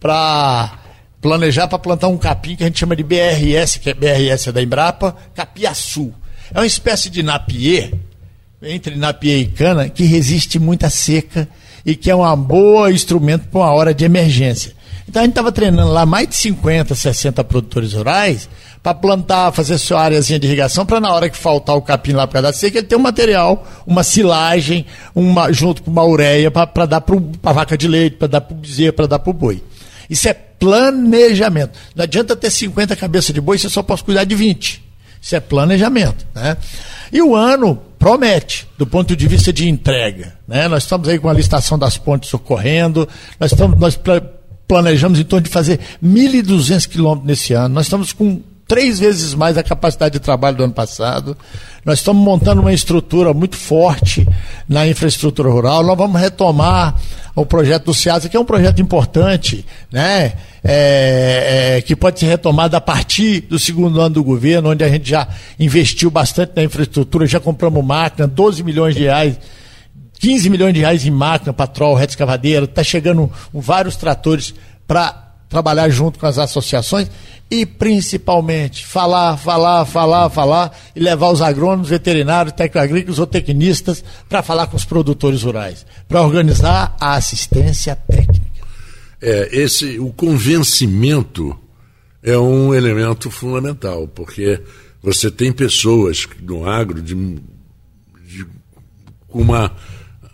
para 0.00 0.78
planejar 1.20 1.68
para 1.68 1.78
plantar 1.78 2.08
um 2.08 2.16
capim 2.16 2.56
que 2.56 2.62
a 2.62 2.66
gente 2.66 2.78
chama 2.78 2.96
de 2.96 3.02
BRS, 3.02 3.78
que 3.78 3.90
é 3.90 3.94
BRS 3.94 4.48
é 4.48 4.52
da 4.52 4.62
Embrapa, 4.62 5.14
capiaçu. 5.34 6.12
É 6.54 6.58
uma 6.58 6.66
espécie 6.66 7.10
de 7.10 7.22
napier, 7.22 7.92
entre 8.62 8.96
napier 8.96 9.40
e 9.40 9.46
cana, 9.46 9.88
que 9.88 10.04
resiste 10.04 10.58
muito 10.58 10.84
à 10.84 10.90
seca 10.90 11.48
e 11.84 11.94
que 11.94 12.10
é 12.10 12.16
um 12.16 12.36
bom 12.36 12.88
instrumento 12.88 13.48
para 13.48 13.60
uma 13.60 13.72
hora 13.72 13.92
de 13.92 14.04
emergência. 14.04 14.77
Então 15.08 15.22
a 15.22 15.24
gente 15.24 15.32
estava 15.32 15.50
treinando 15.50 15.90
lá 15.90 16.04
mais 16.04 16.28
de 16.28 16.36
50, 16.36 16.94
60 16.94 17.42
produtores 17.44 17.94
rurais 17.94 18.48
para 18.82 18.94
plantar, 18.94 19.50
fazer 19.52 19.78
sua 19.78 20.02
áreazinha 20.02 20.38
de 20.38 20.46
irrigação, 20.46 20.84
para 20.84 21.00
na 21.00 21.12
hora 21.12 21.30
que 21.30 21.36
faltar 21.36 21.76
o 21.76 21.82
capim 21.82 22.12
lá 22.12 22.26
para 22.26 22.42
da 22.42 22.52
seca, 22.52 22.78
ele 22.78 22.86
ter 22.86 22.96
um 22.96 23.00
material, 23.00 23.66
uma 23.86 24.04
silagem, 24.04 24.84
uma, 25.14 25.50
junto 25.50 25.82
com 25.82 25.90
uma 25.90 26.04
ureia 26.04 26.50
para 26.50 26.86
dar 26.86 27.00
para 27.00 27.16
a 27.42 27.52
vaca 27.52 27.76
de 27.76 27.88
leite, 27.88 28.16
para 28.16 28.28
dar 28.28 28.40
para 28.42 28.54
o 28.54 28.56
bezerro, 28.58 28.92
para 28.92 29.06
dar 29.06 29.18
para 29.18 29.30
o 29.30 29.34
boi. 29.34 29.62
Isso 30.10 30.28
é 30.28 30.34
planejamento. 30.34 31.78
Não 31.94 32.04
adianta 32.04 32.36
ter 32.36 32.50
50 32.50 32.94
cabeças 32.94 33.34
de 33.34 33.40
boi, 33.40 33.58
você 33.58 33.68
só 33.70 33.82
pode 33.82 34.04
cuidar 34.04 34.24
de 34.24 34.34
20. 34.34 34.84
Isso 35.20 35.36
é 35.36 35.40
planejamento. 35.40 36.26
Né? 36.34 36.56
E 37.12 37.22
o 37.22 37.34
ano 37.34 37.80
promete, 37.98 38.68
do 38.78 38.86
ponto 38.86 39.16
de 39.16 39.26
vista 39.26 39.52
de 39.52 39.68
entrega. 39.68 40.34
Né? 40.46 40.68
Nós 40.68 40.84
estamos 40.84 41.08
aí 41.08 41.18
com 41.18 41.28
a 41.28 41.32
licitação 41.32 41.78
das 41.78 41.98
pontes 41.98 42.32
ocorrendo, 42.32 43.08
nós, 43.40 43.52
estamos, 43.52 43.78
nós 43.78 43.96
planejamos 44.68 45.18
em 45.18 45.24
torno 45.24 45.44
de 45.44 45.50
fazer 45.50 45.80
1.200 46.04 46.86
quilômetros 46.86 47.26
nesse 47.26 47.54
ano, 47.54 47.74
nós 47.74 47.86
estamos 47.86 48.12
com 48.12 48.40
três 48.68 48.98
vezes 48.98 49.32
mais 49.32 49.56
a 49.56 49.62
capacidade 49.62 50.12
de 50.12 50.20
trabalho 50.20 50.58
do 50.58 50.64
ano 50.64 50.74
passado. 50.74 51.34
Nós 51.84 52.00
estamos 52.00 52.22
montando 52.22 52.60
uma 52.60 52.72
estrutura 52.72 53.32
muito 53.32 53.56
forte 53.56 54.28
na 54.68 54.86
infraestrutura 54.86 55.48
rural. 55.50 55.82
Nós 55.82 55.96
vamos 55.96 56.20
retomar 56.20 56.94
o 57.34 57.46
projeto 57.46 57.86
do 57.86 57.94
SEASA, 57.94 58.28
que 58.28 58.36
é 58.36 58.40
um 58.40 58.44
projeto 58.44 58.82
importante, 58.82 59.64
né? 59.90 60.34
É, 60.62 61.76
é, 61.76 61.82
que 61.82 61.96
pode 61.96 62.20
ser 62.20 62.26
retomado 62.26 62.76
a 62.76 62.80
partir 62.80 63.40
do 63.42 63.58
segundo 63.58 64.00
ano 64.00 64.16
do 64.16 64.24
governo, 64.24 64.70
onde 64.70 64.84
a 64.84 64.88
gente 64.88 65.08
já 65.08 65.26
investiu 65.58 66.10
bastante 66.10 66.52
na 66.54 66.62
infraestrutura, 66.62 67.26
já 67.26 67.40
compramos 67.40 67.82
máquina, 67.82 68.26
12 68.26 68.62
milhões 68.62 68.94
de 68.94 69.04
reais 69.04 69.38
15 70.18 70.50
milhões 70.50 70.74
de 70.74 70.80
reais 70.80 71.06
em 71.06 71.10
máquina, 71.10 71.52
patrol, 71.52 71.94
reta 71.94 72.12
escavadeira, 72.12 72.64
está 72.64 72.82
chegando 72.82 73.30
vários 73.52 73.96
tratores 73.96 74.54
para 74.86 75.28
trabalhar 75.48 75.88
junto 75.88 76.18
com 76.18 76.26
as 76.26 76.38
associações 76.38 77.08
e 77.50 77.64
principalmente 77.64 78.84
falar, 78.84 79.36
falar, 79.38 79.86
falar, 79.86 80.28
falar 80.28 80.78
e 80.94 81.00
levar 81.00 81.30
os 81.30 81.40
agrônomos, 81.40 81.88
veterinários, 81.88 82.52
técnicos 82.54 83.18
ou 83.18 83.26
tecnistas 83.26 84.04
para 84.28 84.42
falar 84.42 84.66
com 84.66 84.76
os 84.76 84.84
produtores 84.84 85.42
rurais, 85.42 85.86
para 86.06 86.22
organizar 86.22 86.94
a 87.00 87.14
assistência 87.14 87.96
técnica. 87.96 88.46
É, 89.20 89.48
esse, 89.52 89.98
o 89.98 90.12
convencimento 90.12 91.58
é 92.22 92.36
um 92.36 92.74
elemento 92.74 93.30
fundamental, 93.30 94.06
porque 94.06 94.60
você 95.02 95.30
tem 95.30 95.52
pessoas 95.52 96.26
no 96.42 96.68
agro 96.68 97.00
de, 97.00 97.14
de 97.14 98.46
uma 99.28 99.72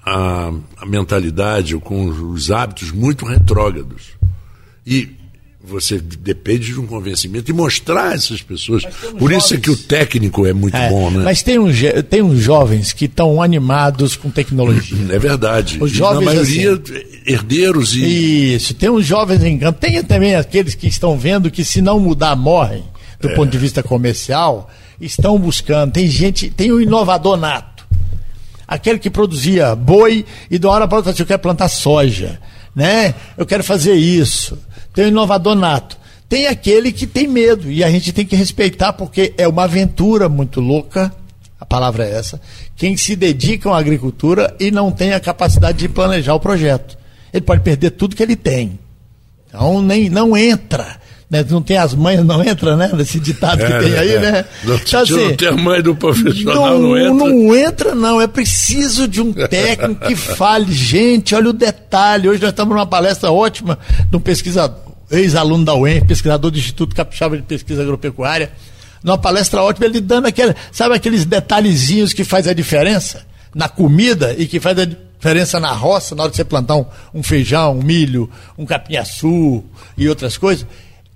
a, 0.04 0.52
a 0.76 0.86
mentalidade 0.86 1.74
ou 1.74 1.80
com 1.80 2.06
os 2.06 2.50
hábitos 2.50 2.92
muito 2.92 3.24
retrógrados. 3.24 4.12
E 4.86 5.08
você 5.66 5.98
depende 5.98 6.66
de 6.66 6.78
um 6.78 6.86
convencimento 6.86 7.50
e 7.50 7.54
mostrar 7.54 8.14
essas 8.14 8.42
pessoas. 8.42 8.84
Por 8.84 9.30
jovens... 9.30 9.44
isso 9.44 9.54
é 9.54 9.56
que 9.56 9.70
o 9.70 9.76
técnico 9.76 10.44
é 10.44 10.52
muito 10.52 10.76
é, 10.76 10.90
bom, 10.90 11.10
né? 11.10 11.24
Mas 11.24 11.42
tem, 11.42 11.58
um, 11.58 11.70
tem 12.08 12.20
uns 12.20 12.38
jovens 12.38 12.92
que 12.92 13.06
estão 13.06 13.40
animados 13.40 14.14
com 14.14 14.28
tecnologia. 14.28 14.98
É 15.10 15.18
verdade. 15.18 15.78
Os 15.80 15.90
jovens, 15.90 16.26
Na 16.26 16.32
maioria, 16.34 16.72
assim, 16.74 16.92
herdeiros 17.26 17.94
e. 17.94 18.56
Isso, 18.56 18.74
tem 18.74 18.90
uns 18.90 19.06
jovens 19.06 19.42
em 19.42 19.58
campo. 19.58 19.80
Tem 19.80 20.02
também 20.02 20.34
aqueles 20.34 20.74
que 20.74 20.86
estão 20.86 21.16
vendo 21.16 21.50
que 21.50 21.64
se 21.64 21.80
não 21.80 21.98
mudar, 21.98 22.36
morrem, 22.36 22.84
do 23.18 23.30
é. 23.30 23.34
ponto 23.34 23.50
de 23.50 23.56
vista 23.56 23.82
comercial, 23.82 24.70
estão 25.00 25.38
buscando. 25.38 25.92
Tem 25.92 26.06
gente, 26.06 26.50
tem 26.50 26.72
o 26.72 26.76
um 26.76 26.80
inovador 26.80 27.38
nato. 27.38 27.73
Aquele 28.66 28.98
que 28.98 29.10
produzia 29.10 29.74
boi 29.74 30.24
e 30.50 30.58
da 30.58 30.70
hora 30.70 30.88
para 30.88 30.98
outra, 30.98 31.14
eu 31.16 31.26
quero 31.26 31.38
plantar 31.38 31.68
soja, 31.68 32.40
né? 32.74 33.14
Eu 33.36 33.44
quero 33.44 33.62
fazer 33.62 33.94
isso 33.94 34.58
tem 34.94 35.06
o 35.06 35.08
inovador 35.08 35.56
nato. 35.56 35.98
Tem 36.28 36.46
aquele 36.46 36.90
que 36.90 37.06
tem 37.06 37.26
medo, 37.26 37.70
e 37.70 37.84
a 37.84 37.90
gente 37.90 38.12
tem 38.12 38.24
que 38.24 38.34
respeitar, 38.34 38.92
porque 38.94 39.34
é 39.36 39.46
uma 39.46 39.64
aventura 39.64 40.28
muito 40.28 40.60
louca, 40.60 41.12
a 41.60 41.66
palavra 41.66 42.06
é 42.06 42.12
essa, 42.12 42.40
quem 42.76 42.96
se 42.96 43.14
dedica 43.14 43.70
à 43.70 43.78
agricultura 43.78 44.56
e 44.58 44.70
não 44.70 44.90
tem 44.90 45.12
a 45.12 45.20
capacidade 45.20 45.78
de 45.78 45.88
planejar 45.88 46.34
o 46.34 46.40
projeto. 46.40 46.96
Ele 47.32 47.44
pode 47.44 47.62
perder 47.62 47.90
tudo 47.90 48.16
que 48.16 48.22
ele 48.22 48.36
tem. 48.36 48.78
Então 49.48 49.82
nem, 49.82 50.08
não 50.08 50.36
entra. 50.36 50.98
Né? 51.34 51.44
Não 51.50 51.60
tem 51.60 51.76
as 51.76 51.94
mães, 51.94 52.24
não 52.24 52.44
entra, 52.44 52.76
né? 52.76 52.90
Nesse 52.94 53.18
ditado 53.18 53.60
é, 53.60 53.66
que 53.66 53.84
tem 53.84 53.98
aí, 53.98 54.14
é. 54.14 54.20
né? 54.20 54.44
Não, 54.62 54.76
então, 54.76 55.00
assim, 55.00 55.28
não 55.28 55.36
tem 55.36 55.48
a 55.48 55.52
mãe 55.52 55.82
do 55.82 55.96
profissional, 55.96 56.78
não, 56.78 56.80
não 56.80 56.96
entra. 56.96 57.12
Não 57.12 57.56
entra, 57.56 57.94
não. 57.94 58.20
É 58.20 58.26
preciso 58.28 59.08
de 59.08 59.20
um 59.20 59.32
técnico 59.32 60.06
que 60.06 60.14
fale, 60.16 60.72
gente, 60.72 61.34
olha 61.34 61.50
o 61.50 61.52
detalhe. 61.52 62.28
Hoje 62.28 62.40
nós 62.40 62.50
estamos 62.50 62.72
numa 62.72 62.86
palestra 62.86 63.32
ótima 63.32 63.78
de 64.08 64.16
um 64.16 64.20
pesquisador 64.20 64.84
ex-aluno 65.10 65.64
da 65.64 65.74
UEM, 65.74 66.04
pesquisador 66.04 66.50
do 66.50 66.58
Instituto 66.58 66.94
Capixaba 66.94 67.36
de 67.36 67.42
Pesquisa 67.42 67.82
Agropecuária, 67.82 68.52
numa 69.02 69.18
palestra 69.18 69.62
ótima, 69.62 69.86
ele 69.86 70.00
dando 70.00 70.26
aquele, 70.26 70.54
sabe 70.72 70.94
aqueles 70.94 71.24
detalhezinhos 71.24 72.12
que 72.12 72.24
faz 72.24 72.48
a 72.48 72.54
diferença 72.54 73.24
na 73.54 73.68
comida 73.68 74.34
e 74.38 74.46
que 74.46 74.58
faz 74.58 74.78
a 74.78 74.84
diferença 74.84 75.60
na 75.60 75.72
roça, 75.72 76.14
na 76.14 76.22
hora 76.22 76.30
de 76.30 76.36
você 76.36 76.44
plantar 76.44 76.76
um, 76.76 76.86
um 77.12 77.22
feijão, 77.22 77.78
um 77.78 77.82
milho, 77.82 78.30
um 78.56 78.64
capinhaçu 78.64 79.62
e 79.96 80.08
outras 80.08 80.36
coisas. 80.36 80.66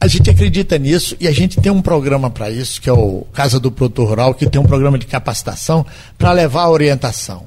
A 0.00 0.06
gente 0.06 0.30
acredita 0.30 0.78
nisso 0.78 1.16
e 1.18 1.26
a 1.26 1.32
gente 1.32 1.60
tem 1.60 1.72
um 1.72 1.82
programa 1.82 2.30
para 2.30 2.48
isso, 2.50 2.80
que 2.80 2.88
é 2.88 2.92
o 2.92 3.26
Casa 3.32 3.58
do 3.58 3.70
Produtor 3.70 4.08
Rural, 4.08 4.34
que 4.34 4.48
tem 4.48 4.60
um 4.60 4.66
programa 4.66 4.96
de 4.96 5.06
capacitação 5.06 5.84
para 6.16 6.30
levar 6.30 6.62
a 6.62 6.70
orientação. 6.70 7.46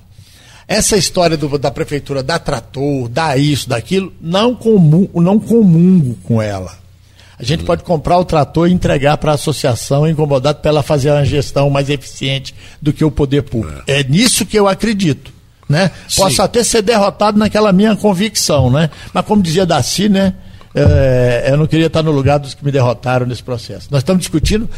Essa 0.68 0.98
história 0.98 1.38
do, 1.38 1.58
da 1.58 1.72
prefeitura 1.72 2.22
dar 2.22 2.40
trator, 2.40 3.08
dar 3.08 3.40
isso, 3.40 3.70
daquilo, 3.70 4.14
não, 4.20 4.54
comum, 4.54 5.08
não 5.14 5.40
comungo 5.40 6.18
com 6.24 6.42
ela. 6.42 6.78
A 7.40 7.44
gente 7.44 7.64
pode 7.64 7.84
comprar 7.84 8.20
o 8.20 8.26
trator 8.26 8.70
e 8.70 8.74
entregar 8.74 9.18
para 9.18 9.32
a 9.32 9.36
associação 9.36 10.08
incomodado 10.08 10.60
para 10.60 10.70
ela 10.70 10.84
fazer 10.84 11.10
uma 11.10 11.26
gestão 11.26 11.70
mais 11.70 11.90
eficiente 11.90 12.54
do 12.82 12.94
que 12.94 13.04
o 13.04 13.10
poder 13.10 13.44
público. 13.44 13.82
É, 13.88 14.02
é 14.02 14.04
nisso 14.04 14.46
que 14.46 14.60
eu 14.60 14.68
acredito. 14.68 15.34
Né? 15.68 15.90
Posso 16.18 16.42
até 16.42 16.64
ser 16.64 16.82
derrotado 16.82 17.40
naquela 17.40 17.72
minha 17.72 17.96
convicção, 17.96 18.70
né? 18.70 18.90
Mas 19.14 19.26
como 19.26 19.42
dizia 19.42 19.66
Daci, 19.66 20.10
né? 20.10 20.36
É, 20.74 21.50
eu 21.50 21.58
não 21.58 21.68
queria 21.68 21.88
estar 21.88 22.02
no 22.02 22.12
lugar 22.12 22.40
dos 22.40 22.54
que 22.54 22.64
me 22.64 22.72
derrotaram 22.72 23.26
nesse 23.26 23.44
processo. 23.44 23.88
Nós 23.92 24.02
estamos 24.02 24.22
discutindo 24.22 24.70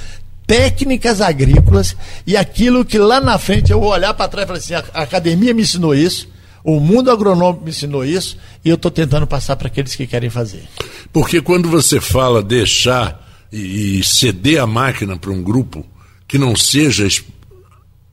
técnicas 0.46 1.22
agrícolas 1.22 1.96
e 2.26 2.36
aquilo 2.36 2.84
que 2.84 2.98
lá 2.98 3.22
na 3.22 3.38
frente 3.38 3.72
eu 3.72 3.80
vou 3.80 3.92
olhar 3.92 4.14
para 4.14 4.28
trás 4.28 4.46
e 4.46 4.48
falar 4.48 4.60
assim: 4.60 4.90
a 4.94 5.02
academia 5.02 5.54
me 5.54 5.62
ensinou 5.62 5.96
isso, 5.96 6.28
o 6.64 6.80
mundo 6.80 7.12
agronômico 7.12 7.64
me 7.64 7.70
ensinou 7.70 8.04
isso 8.06 8.38
e 8.64 8.70
eu 8.70 8.76
estou 8.76 8.92
tentando 8.92 9.28
passar 9.28 9.56
para 9.56 9.68
aqueles 9.68 9.96
que 9.96 10.08
querem 10.08 10.30
fazer. 10.30 10.64
Porque 11.12 11.42
quando 11.42 11.70
você 11.70 12.02
fala 12.02 12.42
deixar 12.42 13.22
e, 13.52 14.00
e 14.00 14.04
ceder 14.04 14.62
a 14.62 14.68
máquina 14.68 15.18
para 15.18 15.32
um 15.32 15.44
grupo 15.44 15.86
que 16.28 16.38
não 16.38 16.56
seja 16.56 17.08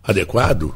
adequado, 0.03 0.75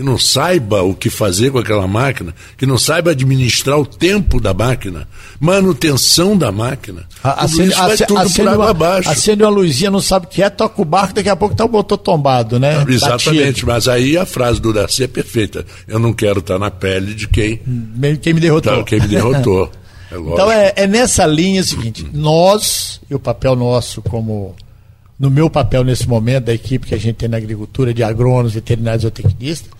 que 0.00 0.06
não 0.06 0.16
saiba 0.16 0.82
o 0.82 0.94
que 0.94 1.10
fazer 1.10 1.50
com 1.50 1.58
aquela 1.58 1.86
máquina, 1.86 2.34
que 2.56 2.64
não 2.64 2.78
saiba 2.78 3.10
administrar 3.10 3.78
o 3.78 3.84
tempo 3.84 4.40
da 4.40 4.54
máquina, 4.54 5.06
manutenção 5.38 6.38
da 6.38 6.50
máquina. 6.50 7.06
A, 7.22 7.32
tudo 7.32 7.44
acende, 7.44 7.68
isso 7.68 7.78
vai 7.78 7.96
tudo 7.98 8.18
acende 8.18 8.48
uma, 8.48 8.70
abaixo. 8.70 9.10
Acende 9.10 9.42
uma 9.42 9.50
luzinha, 9.50 9.90
não 9.90 10.00
sabe 10.00 10.24
o 10.24 10.28
que 10.30 10.42
é, 10.42 10.48
toca 10.48 10.80
o 10.80 10.86
barco, 10.86 11.12
daqui 11.12 11.28
a 11.28 11.36
pouco 11.36 11.52
está 11.52 11.66
o 11.66 11.68
motor 11.68 11.98
tombado, 11.98 12.58
né? 12.58 12.82
Exatamente, 12.88 13.66
mas 13.66 13.88
aí 13.88 14.16
a 14.16 14.24
frase 14.24 14.58
do 14.58 14.72
Darcy 14.72 15.04
é 15.04 15.06
perfeita. 15.06 15.66
Eu 15.86 15.98
não 15.98 16.14
quero 16.14 16.38
estar 16.38 16.54
tá 16.54 16.58
na 16.58 16.70
pele 16.70 17.12
de 17.12 17.28
quem... 17.28 17.60
Quem 18.22 18.32
me 18.32 18.40
derrotou. 18.40 18.78
Tá, 18.78 18.82
quem 18.84 19.00
me 19.00 19.08
derrotou. 19.08 19.70
É 20.10 20.16
então 20.16 20.50
é, 20.50 20.72
é 20.74 20.86
nessa 20.88 21.24
linha 21.24 21.62
seguinte, 21.62 22.04
nós, 22.12 23.00
e 23.08 23.14
o 23.14 23.20
papel 23.20 23.54
nosso 23.54 24.02
como 24.02 24.56
no 25.16 25.30
meu 25.30 25.48
papel 25.48 25.84
nesse 25.84 26.08
momento, 26.08 26.46
da 26.46 26.52
equipe 26.52 26.88
que 26.88 26.96
a 26.96 26.98
gente 26.98 27.14
tem 27.14 27.28
na 27.28 27.36
agricultura, 27.36 27.94
de 27.94 28.02
agrônomos, 28.02 28.54
veterinários 28.54 29.04
ou 29.04 29.10
tecnistas, 29.12 29.70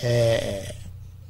é, 0.00 0.74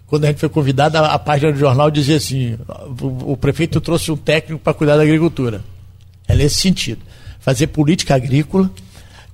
quando 0.07 0.25
a 0.25 0.27
gente 0.27 0.41
foi 0.41 0.49
convidado, 0.51 0.99
a, 0.99 1.07
a, 1.07 1.19
página 1.19 1.51
do 1.51 1.59
jornal 1.59 1.91
dizia 1.91 2.17
assim: 2.17 2.59
o, 3.01 3.33
o 3.33 3.37
prefeito 3.37 3.81
trouxe 3.81 4.13
um 4.13 4.17
técnico 4.17 4.63
para 4.63 4.75
cuidar 4.75 4.97
da 4.97 5.03
agricultura. 5.03 5.63
É 6.29 6.35
nesse 6.35 6.57
sentido. 6.57 7.01
Fazer 7.41 7.69
política 7.69 8.15
agrícola, 8.15 8.71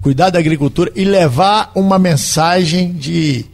cuidar 0.00 0.30
da 0.30 0.38
agricultura 0.38 0.90
e 0.94 1.04
levar 1.04 1.72
uma 1.74 1.98
mensagem 1.98 2.92
de 2.92 3.44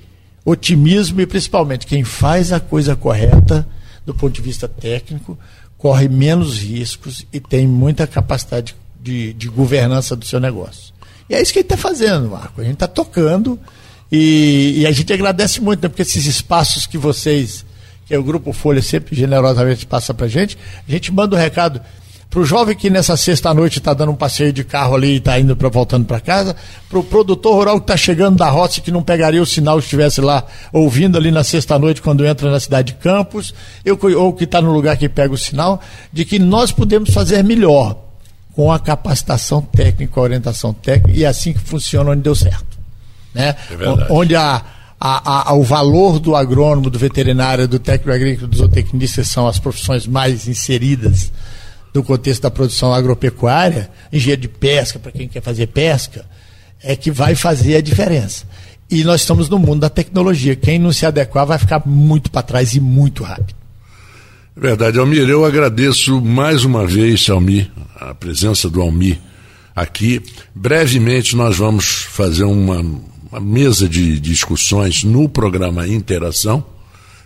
otimismo 0.45 1.21
e 1.21 1.27
principalmente 1.27 1.87
quem 1.87 2.05
faz 2.05 2.53
a 2.53 2.61
coisa 2.61 2.95
correta 2.95 3.67
do 4.05 4.15
ponto 4.15 4.35
de 4.35 4.43
vista 4.43 4.69
técnico 4.69 5.39
corre 5.79 6.09
menos 6.09 6.59
riscos 6.59 7.27
e 7.33 7.41
tem 7.41 7.67
muita 7.67 8.07
capacidade 8.07 8.75
de, 9.01 9.33
de 9.35 9.49
governança 9.49 10.15
do 10.15 10.25
seu 10.25 10.41
negócio. 10.41 10.95
E 11.29 11.35
é 11.35 11.43
isso 11.43 11.53
que 11.53 11.59
a 11.59 11.63
gente 11.63 11.73
está 11.73 11.77
fazendo, 11.77 12.31
Marco. 12.31 12.61
A 12.61 12.65
gente 12.65 12.75
está 12.75 12.89
tocando 12.89 13.59
e, 14.11 14.81
e, 14.81 14.87
a 14.87 14.93
gente 14.93 15.13
agradece 15.13 15.61
muito, 15.61 15.83
né, 15.83 15.89
porque 15.89 16.03
esses 16.03 16.27
espaços 16.27 16.87
que 16.87 16.97
vocês, 16.97 17.65
que 18.07 18.15
é 18.15 18.19
o 18.19 18.23
Grupo 18.23 18.53
Folha 18.53 18.83
sempre 18.83 19.17
generosamente 19.17 19.87
passa 19.87 20.15
para 20.15 20.29
gente, 20.29 20.57
a 20.87 20.91
gente 20.91 21.13
manda 21.13 21.35
um 21.35 21.39
recado 21.39 21.81
para 22.35 22.41
o 22.41 22.45
jovem 22.45 22.75
que 22.75 22.91
nessa 22.91 23.17
sexta-noite 23.17 23.79
está 23.79 23.95
dando 23.95 24.11
um 24.11 24.17
passeio 24.17 24.53
de 24.53 24.65
carro 24.65 24.97
ali 24.97 25.13
e 25.13 25.17
está 25.19 25.39
indo 25.39 25.57
para 25.57 25.69
voltando 25.69 26.05
para 26.05 26.19
casa, 26.19 26.57
para 26.89 26.99
o 26.99 27.05
produtor 27.05 27.55
rural 27.55 27.77
que 27.77 27.85
está 27.85 27.97
chegando 27.97 28.37
da 28.37 28.51
roça 28.51 28.81
que 28.81 28.91
não 28.91 29.05
pegaria 29.05 29.41
o 29.41 29.47
sinal 29.47 29.81
se 29.81 29.87
estivesse 29.87 30.21
lá 30.21 30.45
ouvindo 30.73 31.17
ali 31.17 31.31
na 31.31 31.45
sexta-noite 31.45 32.03
quando 32.03 32.27
entra 32.27 32.51
na 32.51 32.59
cidade 32.59 32.93
de 32.93 32.99
Campos, 32.99 33.55
eu, 33.85 33.97
ou 34.19 34.33
que 34.33 34.43
está 34.43 34.61
no 34.61 34.73
lugar 34.73 34.97
que 34.97 35.09
pega 35.09 35.33
o 35.33 35.39
sinal, 35.39 35.81
de 36.13 36.25
que 36.25 36.41
nós 36.41 36.73
podemos 36.73 37.11
fazer 37.11 37.45
melhor 37.45 37.97
com 38.53 38.73
a 38.73 38.81
capacitação 38.81 39.63
técnica, 39.63 40.19
a 40.19 40.23
orientação 40.25 40.73
técnica, 40.73 41.17
e 41.17 41.23
é 41.23 41.29
assim 41.29 41.53
que 41.53 41.61
funciona 41.61 42.11
onde 42.11 42.23
deu 42.23 42.35
certo. 42.35 42.74
Né? 43.35 43.55
É 43.71 44.13
onde 44.13 44.37
a, 44.37 44.63
a, 45.01 45.51
a, 45.51 45.55
o 45.55 45.63
valor 45.63 46.19
do 46.19 46.37
agrônomo, 46.37 46.89
do 46.89 46.99
veterinário, 46.99 47.67
do 47.67 47.79
técnico 47.79 48.13
agrícola, 48.13 48.49
dos 48.49 48.59
zootecnistas 48.59 49.29
são 49.29 49.47
as 49.47 49.59
profissões 49.59 50.07
mais 50.07 50.47
inseridas 50.47 51.33
no 51.93 52.03
contexto 52.03 52.43
da 52.43 52.51
produção 52.51 52.93
agropecuária, 52.93 53.91
engenheiro 54.13 54.43
de 54.43 54.49
pesca, 54.49 54.99
para 54.99 55.13
quem 55.13 55.29
quer 55.29 55.43
fazer 55.43 55.69
pesca, 55.69 56.25
é 56.83 56.97
que 56.97 57.11
vai 57.11 57.35
fazer 57.35 57.77
a 57.77 57.81
diferença. 57.81 58.45
E 58.91 59.05
nós 59.05 59.23
estamos 59.23 59.49
no 59.49 59.59
mundo 59.59 59.81
da 59.81 59.89
tecnologia. 59.89 60.57
Quem 60.57 60.79
não 60.79 60.93
se 60.93 61.07
adequar 61.07 61.47
vai 61.47 61.59
ficar 61.59 61.83
muito 61.87 62.31
para 62.31 62.43
trás 62.43 62.75
e 62.75 62.81
muito 62.81 63.23
rápido. 63.23 63.57
É 64.57 64.61
verdade, 64.61 64.99
Almir. 64.99 65.29
Eu 65.29 65.45
agradeço 65.45 66.21
mais 66.21 66.65
uma 66.65 66.87
vez, 66.87 67.29
Almir, 67.31 67.71
a 67.97 68.15
presença 68.15 68.69
do 68.69 68.81
Almir 68.81 69.19
aqui. 69.75 70.23
Brevemente 70.55 71.35
nós 71.35 71.57
vamos 71.57 71.85
fazer 71.85 72.45
uma, 72.45 72.85
uma 73.35 73.41
mesa 73.41 73.89
de 73.89 74.21
discussões 74.21 75.03
no 75.03 75.29
programa 75.29 75.89
Interação, 75.89 76.65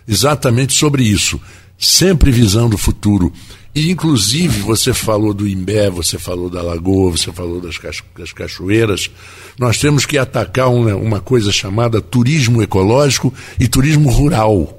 exatamente 0.07 0.73
sobre 0.73 1.03
isso, 1.03 1.39
sempre 1.77 2.31
visando 2.31 2.75
o 2.75 2.79
futuro. 2.79 3.31
E, 3.75 3.91
inclusive, 3.91 4.61
você 4.61 4.91
falou 4.91 5.35
do 5.35 5.47
Imbé, 5.47 5.87
você 5.87 6.17
falou 6.17 6.49
da 6.49 6.63
Lagoa, 6.63 7.11
você 7.11 7.31
falou 7.31 7.61
das, 7.61 7.75
das 8.17 8.33
cachoeiras. 8.33 9.11
Nós 9.59 9.77
temos 9.77 10.03
que 10.07 10.17
atacar 10.17 10.69
uma, 10.69 10.95
uma 10.95 11.19
coisa 11.19 11.51
chamada 11.51 12.01
turismo 12.01 12.63
ecológico 12.63 13.31
e 13.59 13.67
turismo 13.67 14.09
rural 14.09 14.78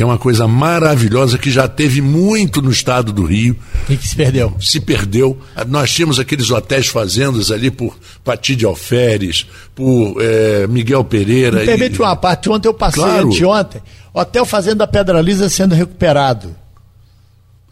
que 0.00 0.02
é 0.02 0.06
uma 0.06 0.16
coisa 0.16 0.48
maravilhosa 0.48 1.36
que 1.36 1.50
já 1.50 1.68
teve 1.68 2.00
muito 2.00 2.62
no 2.62 2.70
estado 2.70 3.12
do 3.12 3.22
Rio. 3.22 3.54
E 3.86 3.98
que 3.98 4.08
se 4.08 4.16
perdeu. 4.16 4.56
Se 4.58 4.80
perdeu. 4.80 5.38
Nós 5.68 5.92
tínhamos 5.92 6.18
aqueles 6.18 6.50
hotéis 6.50 6.86
fazendas 6.86 7.50
ali 7.50 7.70
por 7.70 7.98
Pati 8.24 8.56
de 8.56 8.64
Alferes, 8.64 9.44
por 9.74 10.16
é, 10.18 10.66
Miguel 10.68 11.04
Pereira. 11.04 11.58
Me 11.58 11.66
permite 11.66 11.96
e... 11.96 12.00
uma 12.00 12.16
parte. 12.16 12.48
Ontem 12.48 12.66
eu 12.66 12.72
passei, 12.72 13.02
claro. 13.02 13.28
anteontem, 13.28 13.82
Hotel 14.14 14.46
Fazenda 14.46 14.86
Pedra 14.86 15.20
Lisa 15.20 15.50
sendo 15.50 15.74
recuperado. 15.74 16.56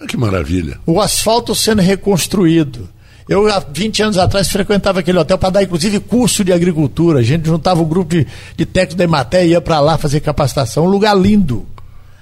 Que 0.07 0.19
maravilha. 0.19 0.79
O 0.85 1.01
asfalto 1.01 1.55
sendo 1.55 1.81
reconstruído. 1.81 2.91
Eu, 3.27 3.51
há 3.51 3.59
20 3.59 4.03
anos 4.03 4.19
atrás, 4.19 4.51
frequentava 4.51 5.01
aquele 5.01 5.17
hotel 5.17 5.39
para 5.39 5.49
dar, 5.49 5.63
inclusive, 5.63 5.99
curso 5.99 6.45
de 6.45 6.53
agricultura. 6.53 7.21
A 7.21 7.23
gente 7.23 7.47
juntava 7.47 7.81
um 7.81 7.89
grupo 7.89 8.15
de, 8.15 8.27
de 8.55 8.67
técnicos 8.67 8.97
da 8.97 9.05
Ematé 9.05 9.47
e 9.47 9.53
ia 9.53 9.63
para 9.63 9.81
lá 9.81 9.97
fazer 9.97 10.21
capacitação. 10.21 10.85
Um 10.85 10.91
lugar 10.91 11.17
lindo. 11.17 11.67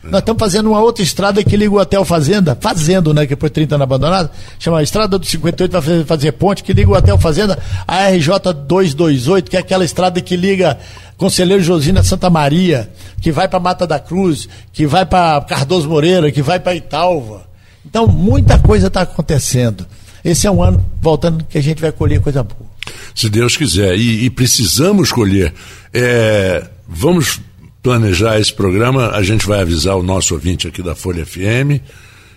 É. 0.04 0.09
Nós 0.09 0.20
estamos 0.20 0.40
fazendo 0.40 0.70
uma 0.70 0.80
outra 0.80 1.02
estrada 1.02 1.42
que 1.42 1.56
liga 1.56 1.72
o 1.72 1.78
Hotel 1.78 2.04
Fazenda, 2.04 2.56
fazendo, 2.61 3.12
né? 3.12 3.22
Que 3.22 3.30
depois 3.30 3.50
de 3.50 3.54
30 3.54 3.74
anos 3.74 3.82
abandonado, 3.85 4.30
chama 4.59 4.82
Estrada 4.82 5.18
do 5.18 5.26
58 5.26 5.70
para 5.70 5.82
fazer, 5.82 6.04
fazer 6.04 6.32
ponte, 6.32 6.62
que 6.62 6.72
liga 6.72 6.90
o 6.90 6.94
Hotel 6.94 7.18
Fazenda, 7.18 7.59
a 7.87 8.09
RJ 8.09 8.52
228, 8.66 9.50
que 9.50 9.56
é 9.56 9.61
aquela 9.61 9.85
estrada 9.85 10.20
que 10.20 10.37
liga 10.37 10.78
Conselheiro 11.16 11.62
Josina 11.62 12.02
Santa 12.02 12.28
Maria, 12.28 12.90
que 13.20 13.32
vai 13.32 13.48
para 13.48 13.59
Mata 13.59 13.87
da 13.87 13.98
Cruz, 13.98 14.48
que 14.72 14.87
vai 14.87 15.06
para 15.06 15.40
Cardoso 15.42 15.88
Moreira, 15.88 16.30
que 16.30 16.42
vai 16.42 16.61
para 16.61 16.74
Italva. 16.74 17.46
Então, 17.85 18.06
muita 18.06 18.59
coisa 18.59 18.88
está 18.88 19.02
acontecendo. 19.02 19.87
Esse 20.24 20.46
é 20.46 20.50
um 20.50 20.62
ano, 20.62 20.85
voltando, 21.00 21.44
que 21.44 21.56
a 21.56 21.62
gente 21.62 21.80
vai 21.80 21.92
colher 21.92 22.20
coisa 22.20 22.42
boa. 22.42 22.68
Se 23.14 23.28
Deus 23.28 23.56
quiser. 23.56 23.96
E, 23.96 24.24
e 24.24 24.30
precisamos 24.30 25.12
colher. 25.12 25.54
É, 25.94 26.66
vamos 26.87 27.40
planejar 27.87 28.40
esse 28.40 28.53
programa. 28.53 29.11
A 29.11 29.22
gente 29.22 29.46
vai 29.46 29.61
avisar 29.61 29.96
o 29.96 30.03
nosso 30.03 30.35
ouvinte 30.35 30.66
aqui 30.66 30.83
da 30.83 30.96
Folha 30.96 31.25
FM, 31.25 31.81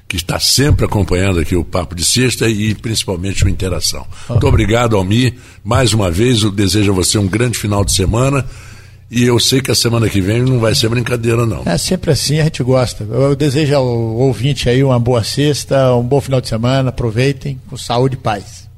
que 0.07 0.15
está 0.15 0.39
sempre 0.39 0.85
acompanhando 0.85 1.39
aqui 1.39 1.55
o 1.55 1.65
Papo 1.65 1.95
de 1.95 2.05
Sexta 2.05 2.47
e 2.47 2.75
principalmente 2.75 3.43
o 3.43 3.49
Interação. 3.49 4.05
Muito 4.29 4.45
obrigado, 4.45 4.95
Almir. 4.95 5.33
Mais 5.63 5.91
uma 5.91 6.11
vez, 6.11 6.43
eu 6.43 6.51
desejo 6.51 6.91
a 6.91 6.93
você 6.93 7.17
um 7.17 7.27
grande 7.27 7.57
final 7.57 7.83
de 7.83 7.93
semana. 7.93 8.45
E 9.09 9.23
eu 9.23 9.39
sei 9.39 9.59
que 9.59 9.71
a 9.71 9.75
semana 9.75 10.07
que 10.07 10.21
vem 10.21 10.43
não 10.43 10.59
vai 10.59 10.75
ser 10.75 10.87
brincadeira, 10.87 11.47
não. 11.47 11.63
É 11.65 11.79
sempre 11.79 12.11
assim, 12.11 12.39
a 12.39 12.43
gente 12.43 12.61
gosta. 12.61 13.03
Eu 13.03 13.35
desejo 13.35 13.73
ao 13.73 13.87
ouvinte 13.87 14.69
aí 14.69 14.83
uma 14.83 14.99
boa 14.99 15.23
sexta, 15.23 15.95
um 15.95 16.03
bom 16.03 16.21
final 16.21 16.39
de 16.39 16.47
semana, 16.47 16.89
aproveitem, 16.89 17.59
com 17.67 17.75
saúde 17.75 18.13
e 18.13 18.19
paz. 18.19 18.69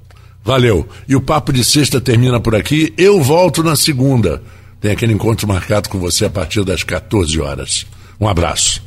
Valeu. 0.42 0.88
E 1.06 1.18
o 1.18 1.22
Papo 1.22 1.52
de 1.52 1.66
Sexta 1.66 2.00
termina 2.00 2.40
por 2.40 2.56
aqui. 2.56 2.94
Eu 2.98 3.22
volto 3.22 3.62
na 3.62 3.76
segunda. 3.76 4.42
Tem 4.82 4.92
aquele 4.92 5.14
encontro 5.14 5.48
marcado 5.48 5.88
com 5.88 5.98
você 6.00 6.26
a 6.26 6.30
partir 6.30 6.66
das 6.66 6.84
14 6.84 7.40
horas. 7.40 7.88
Um 8.20 8.28
abraço. 8.28 8.84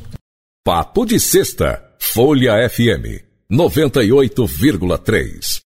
Papo 0.63 1.05
de 1.05 1.19
Sexta, 1.19 1.83
Folha 1.97 2.69
FM, 2.69 3.23
98,3. 3.49 5.64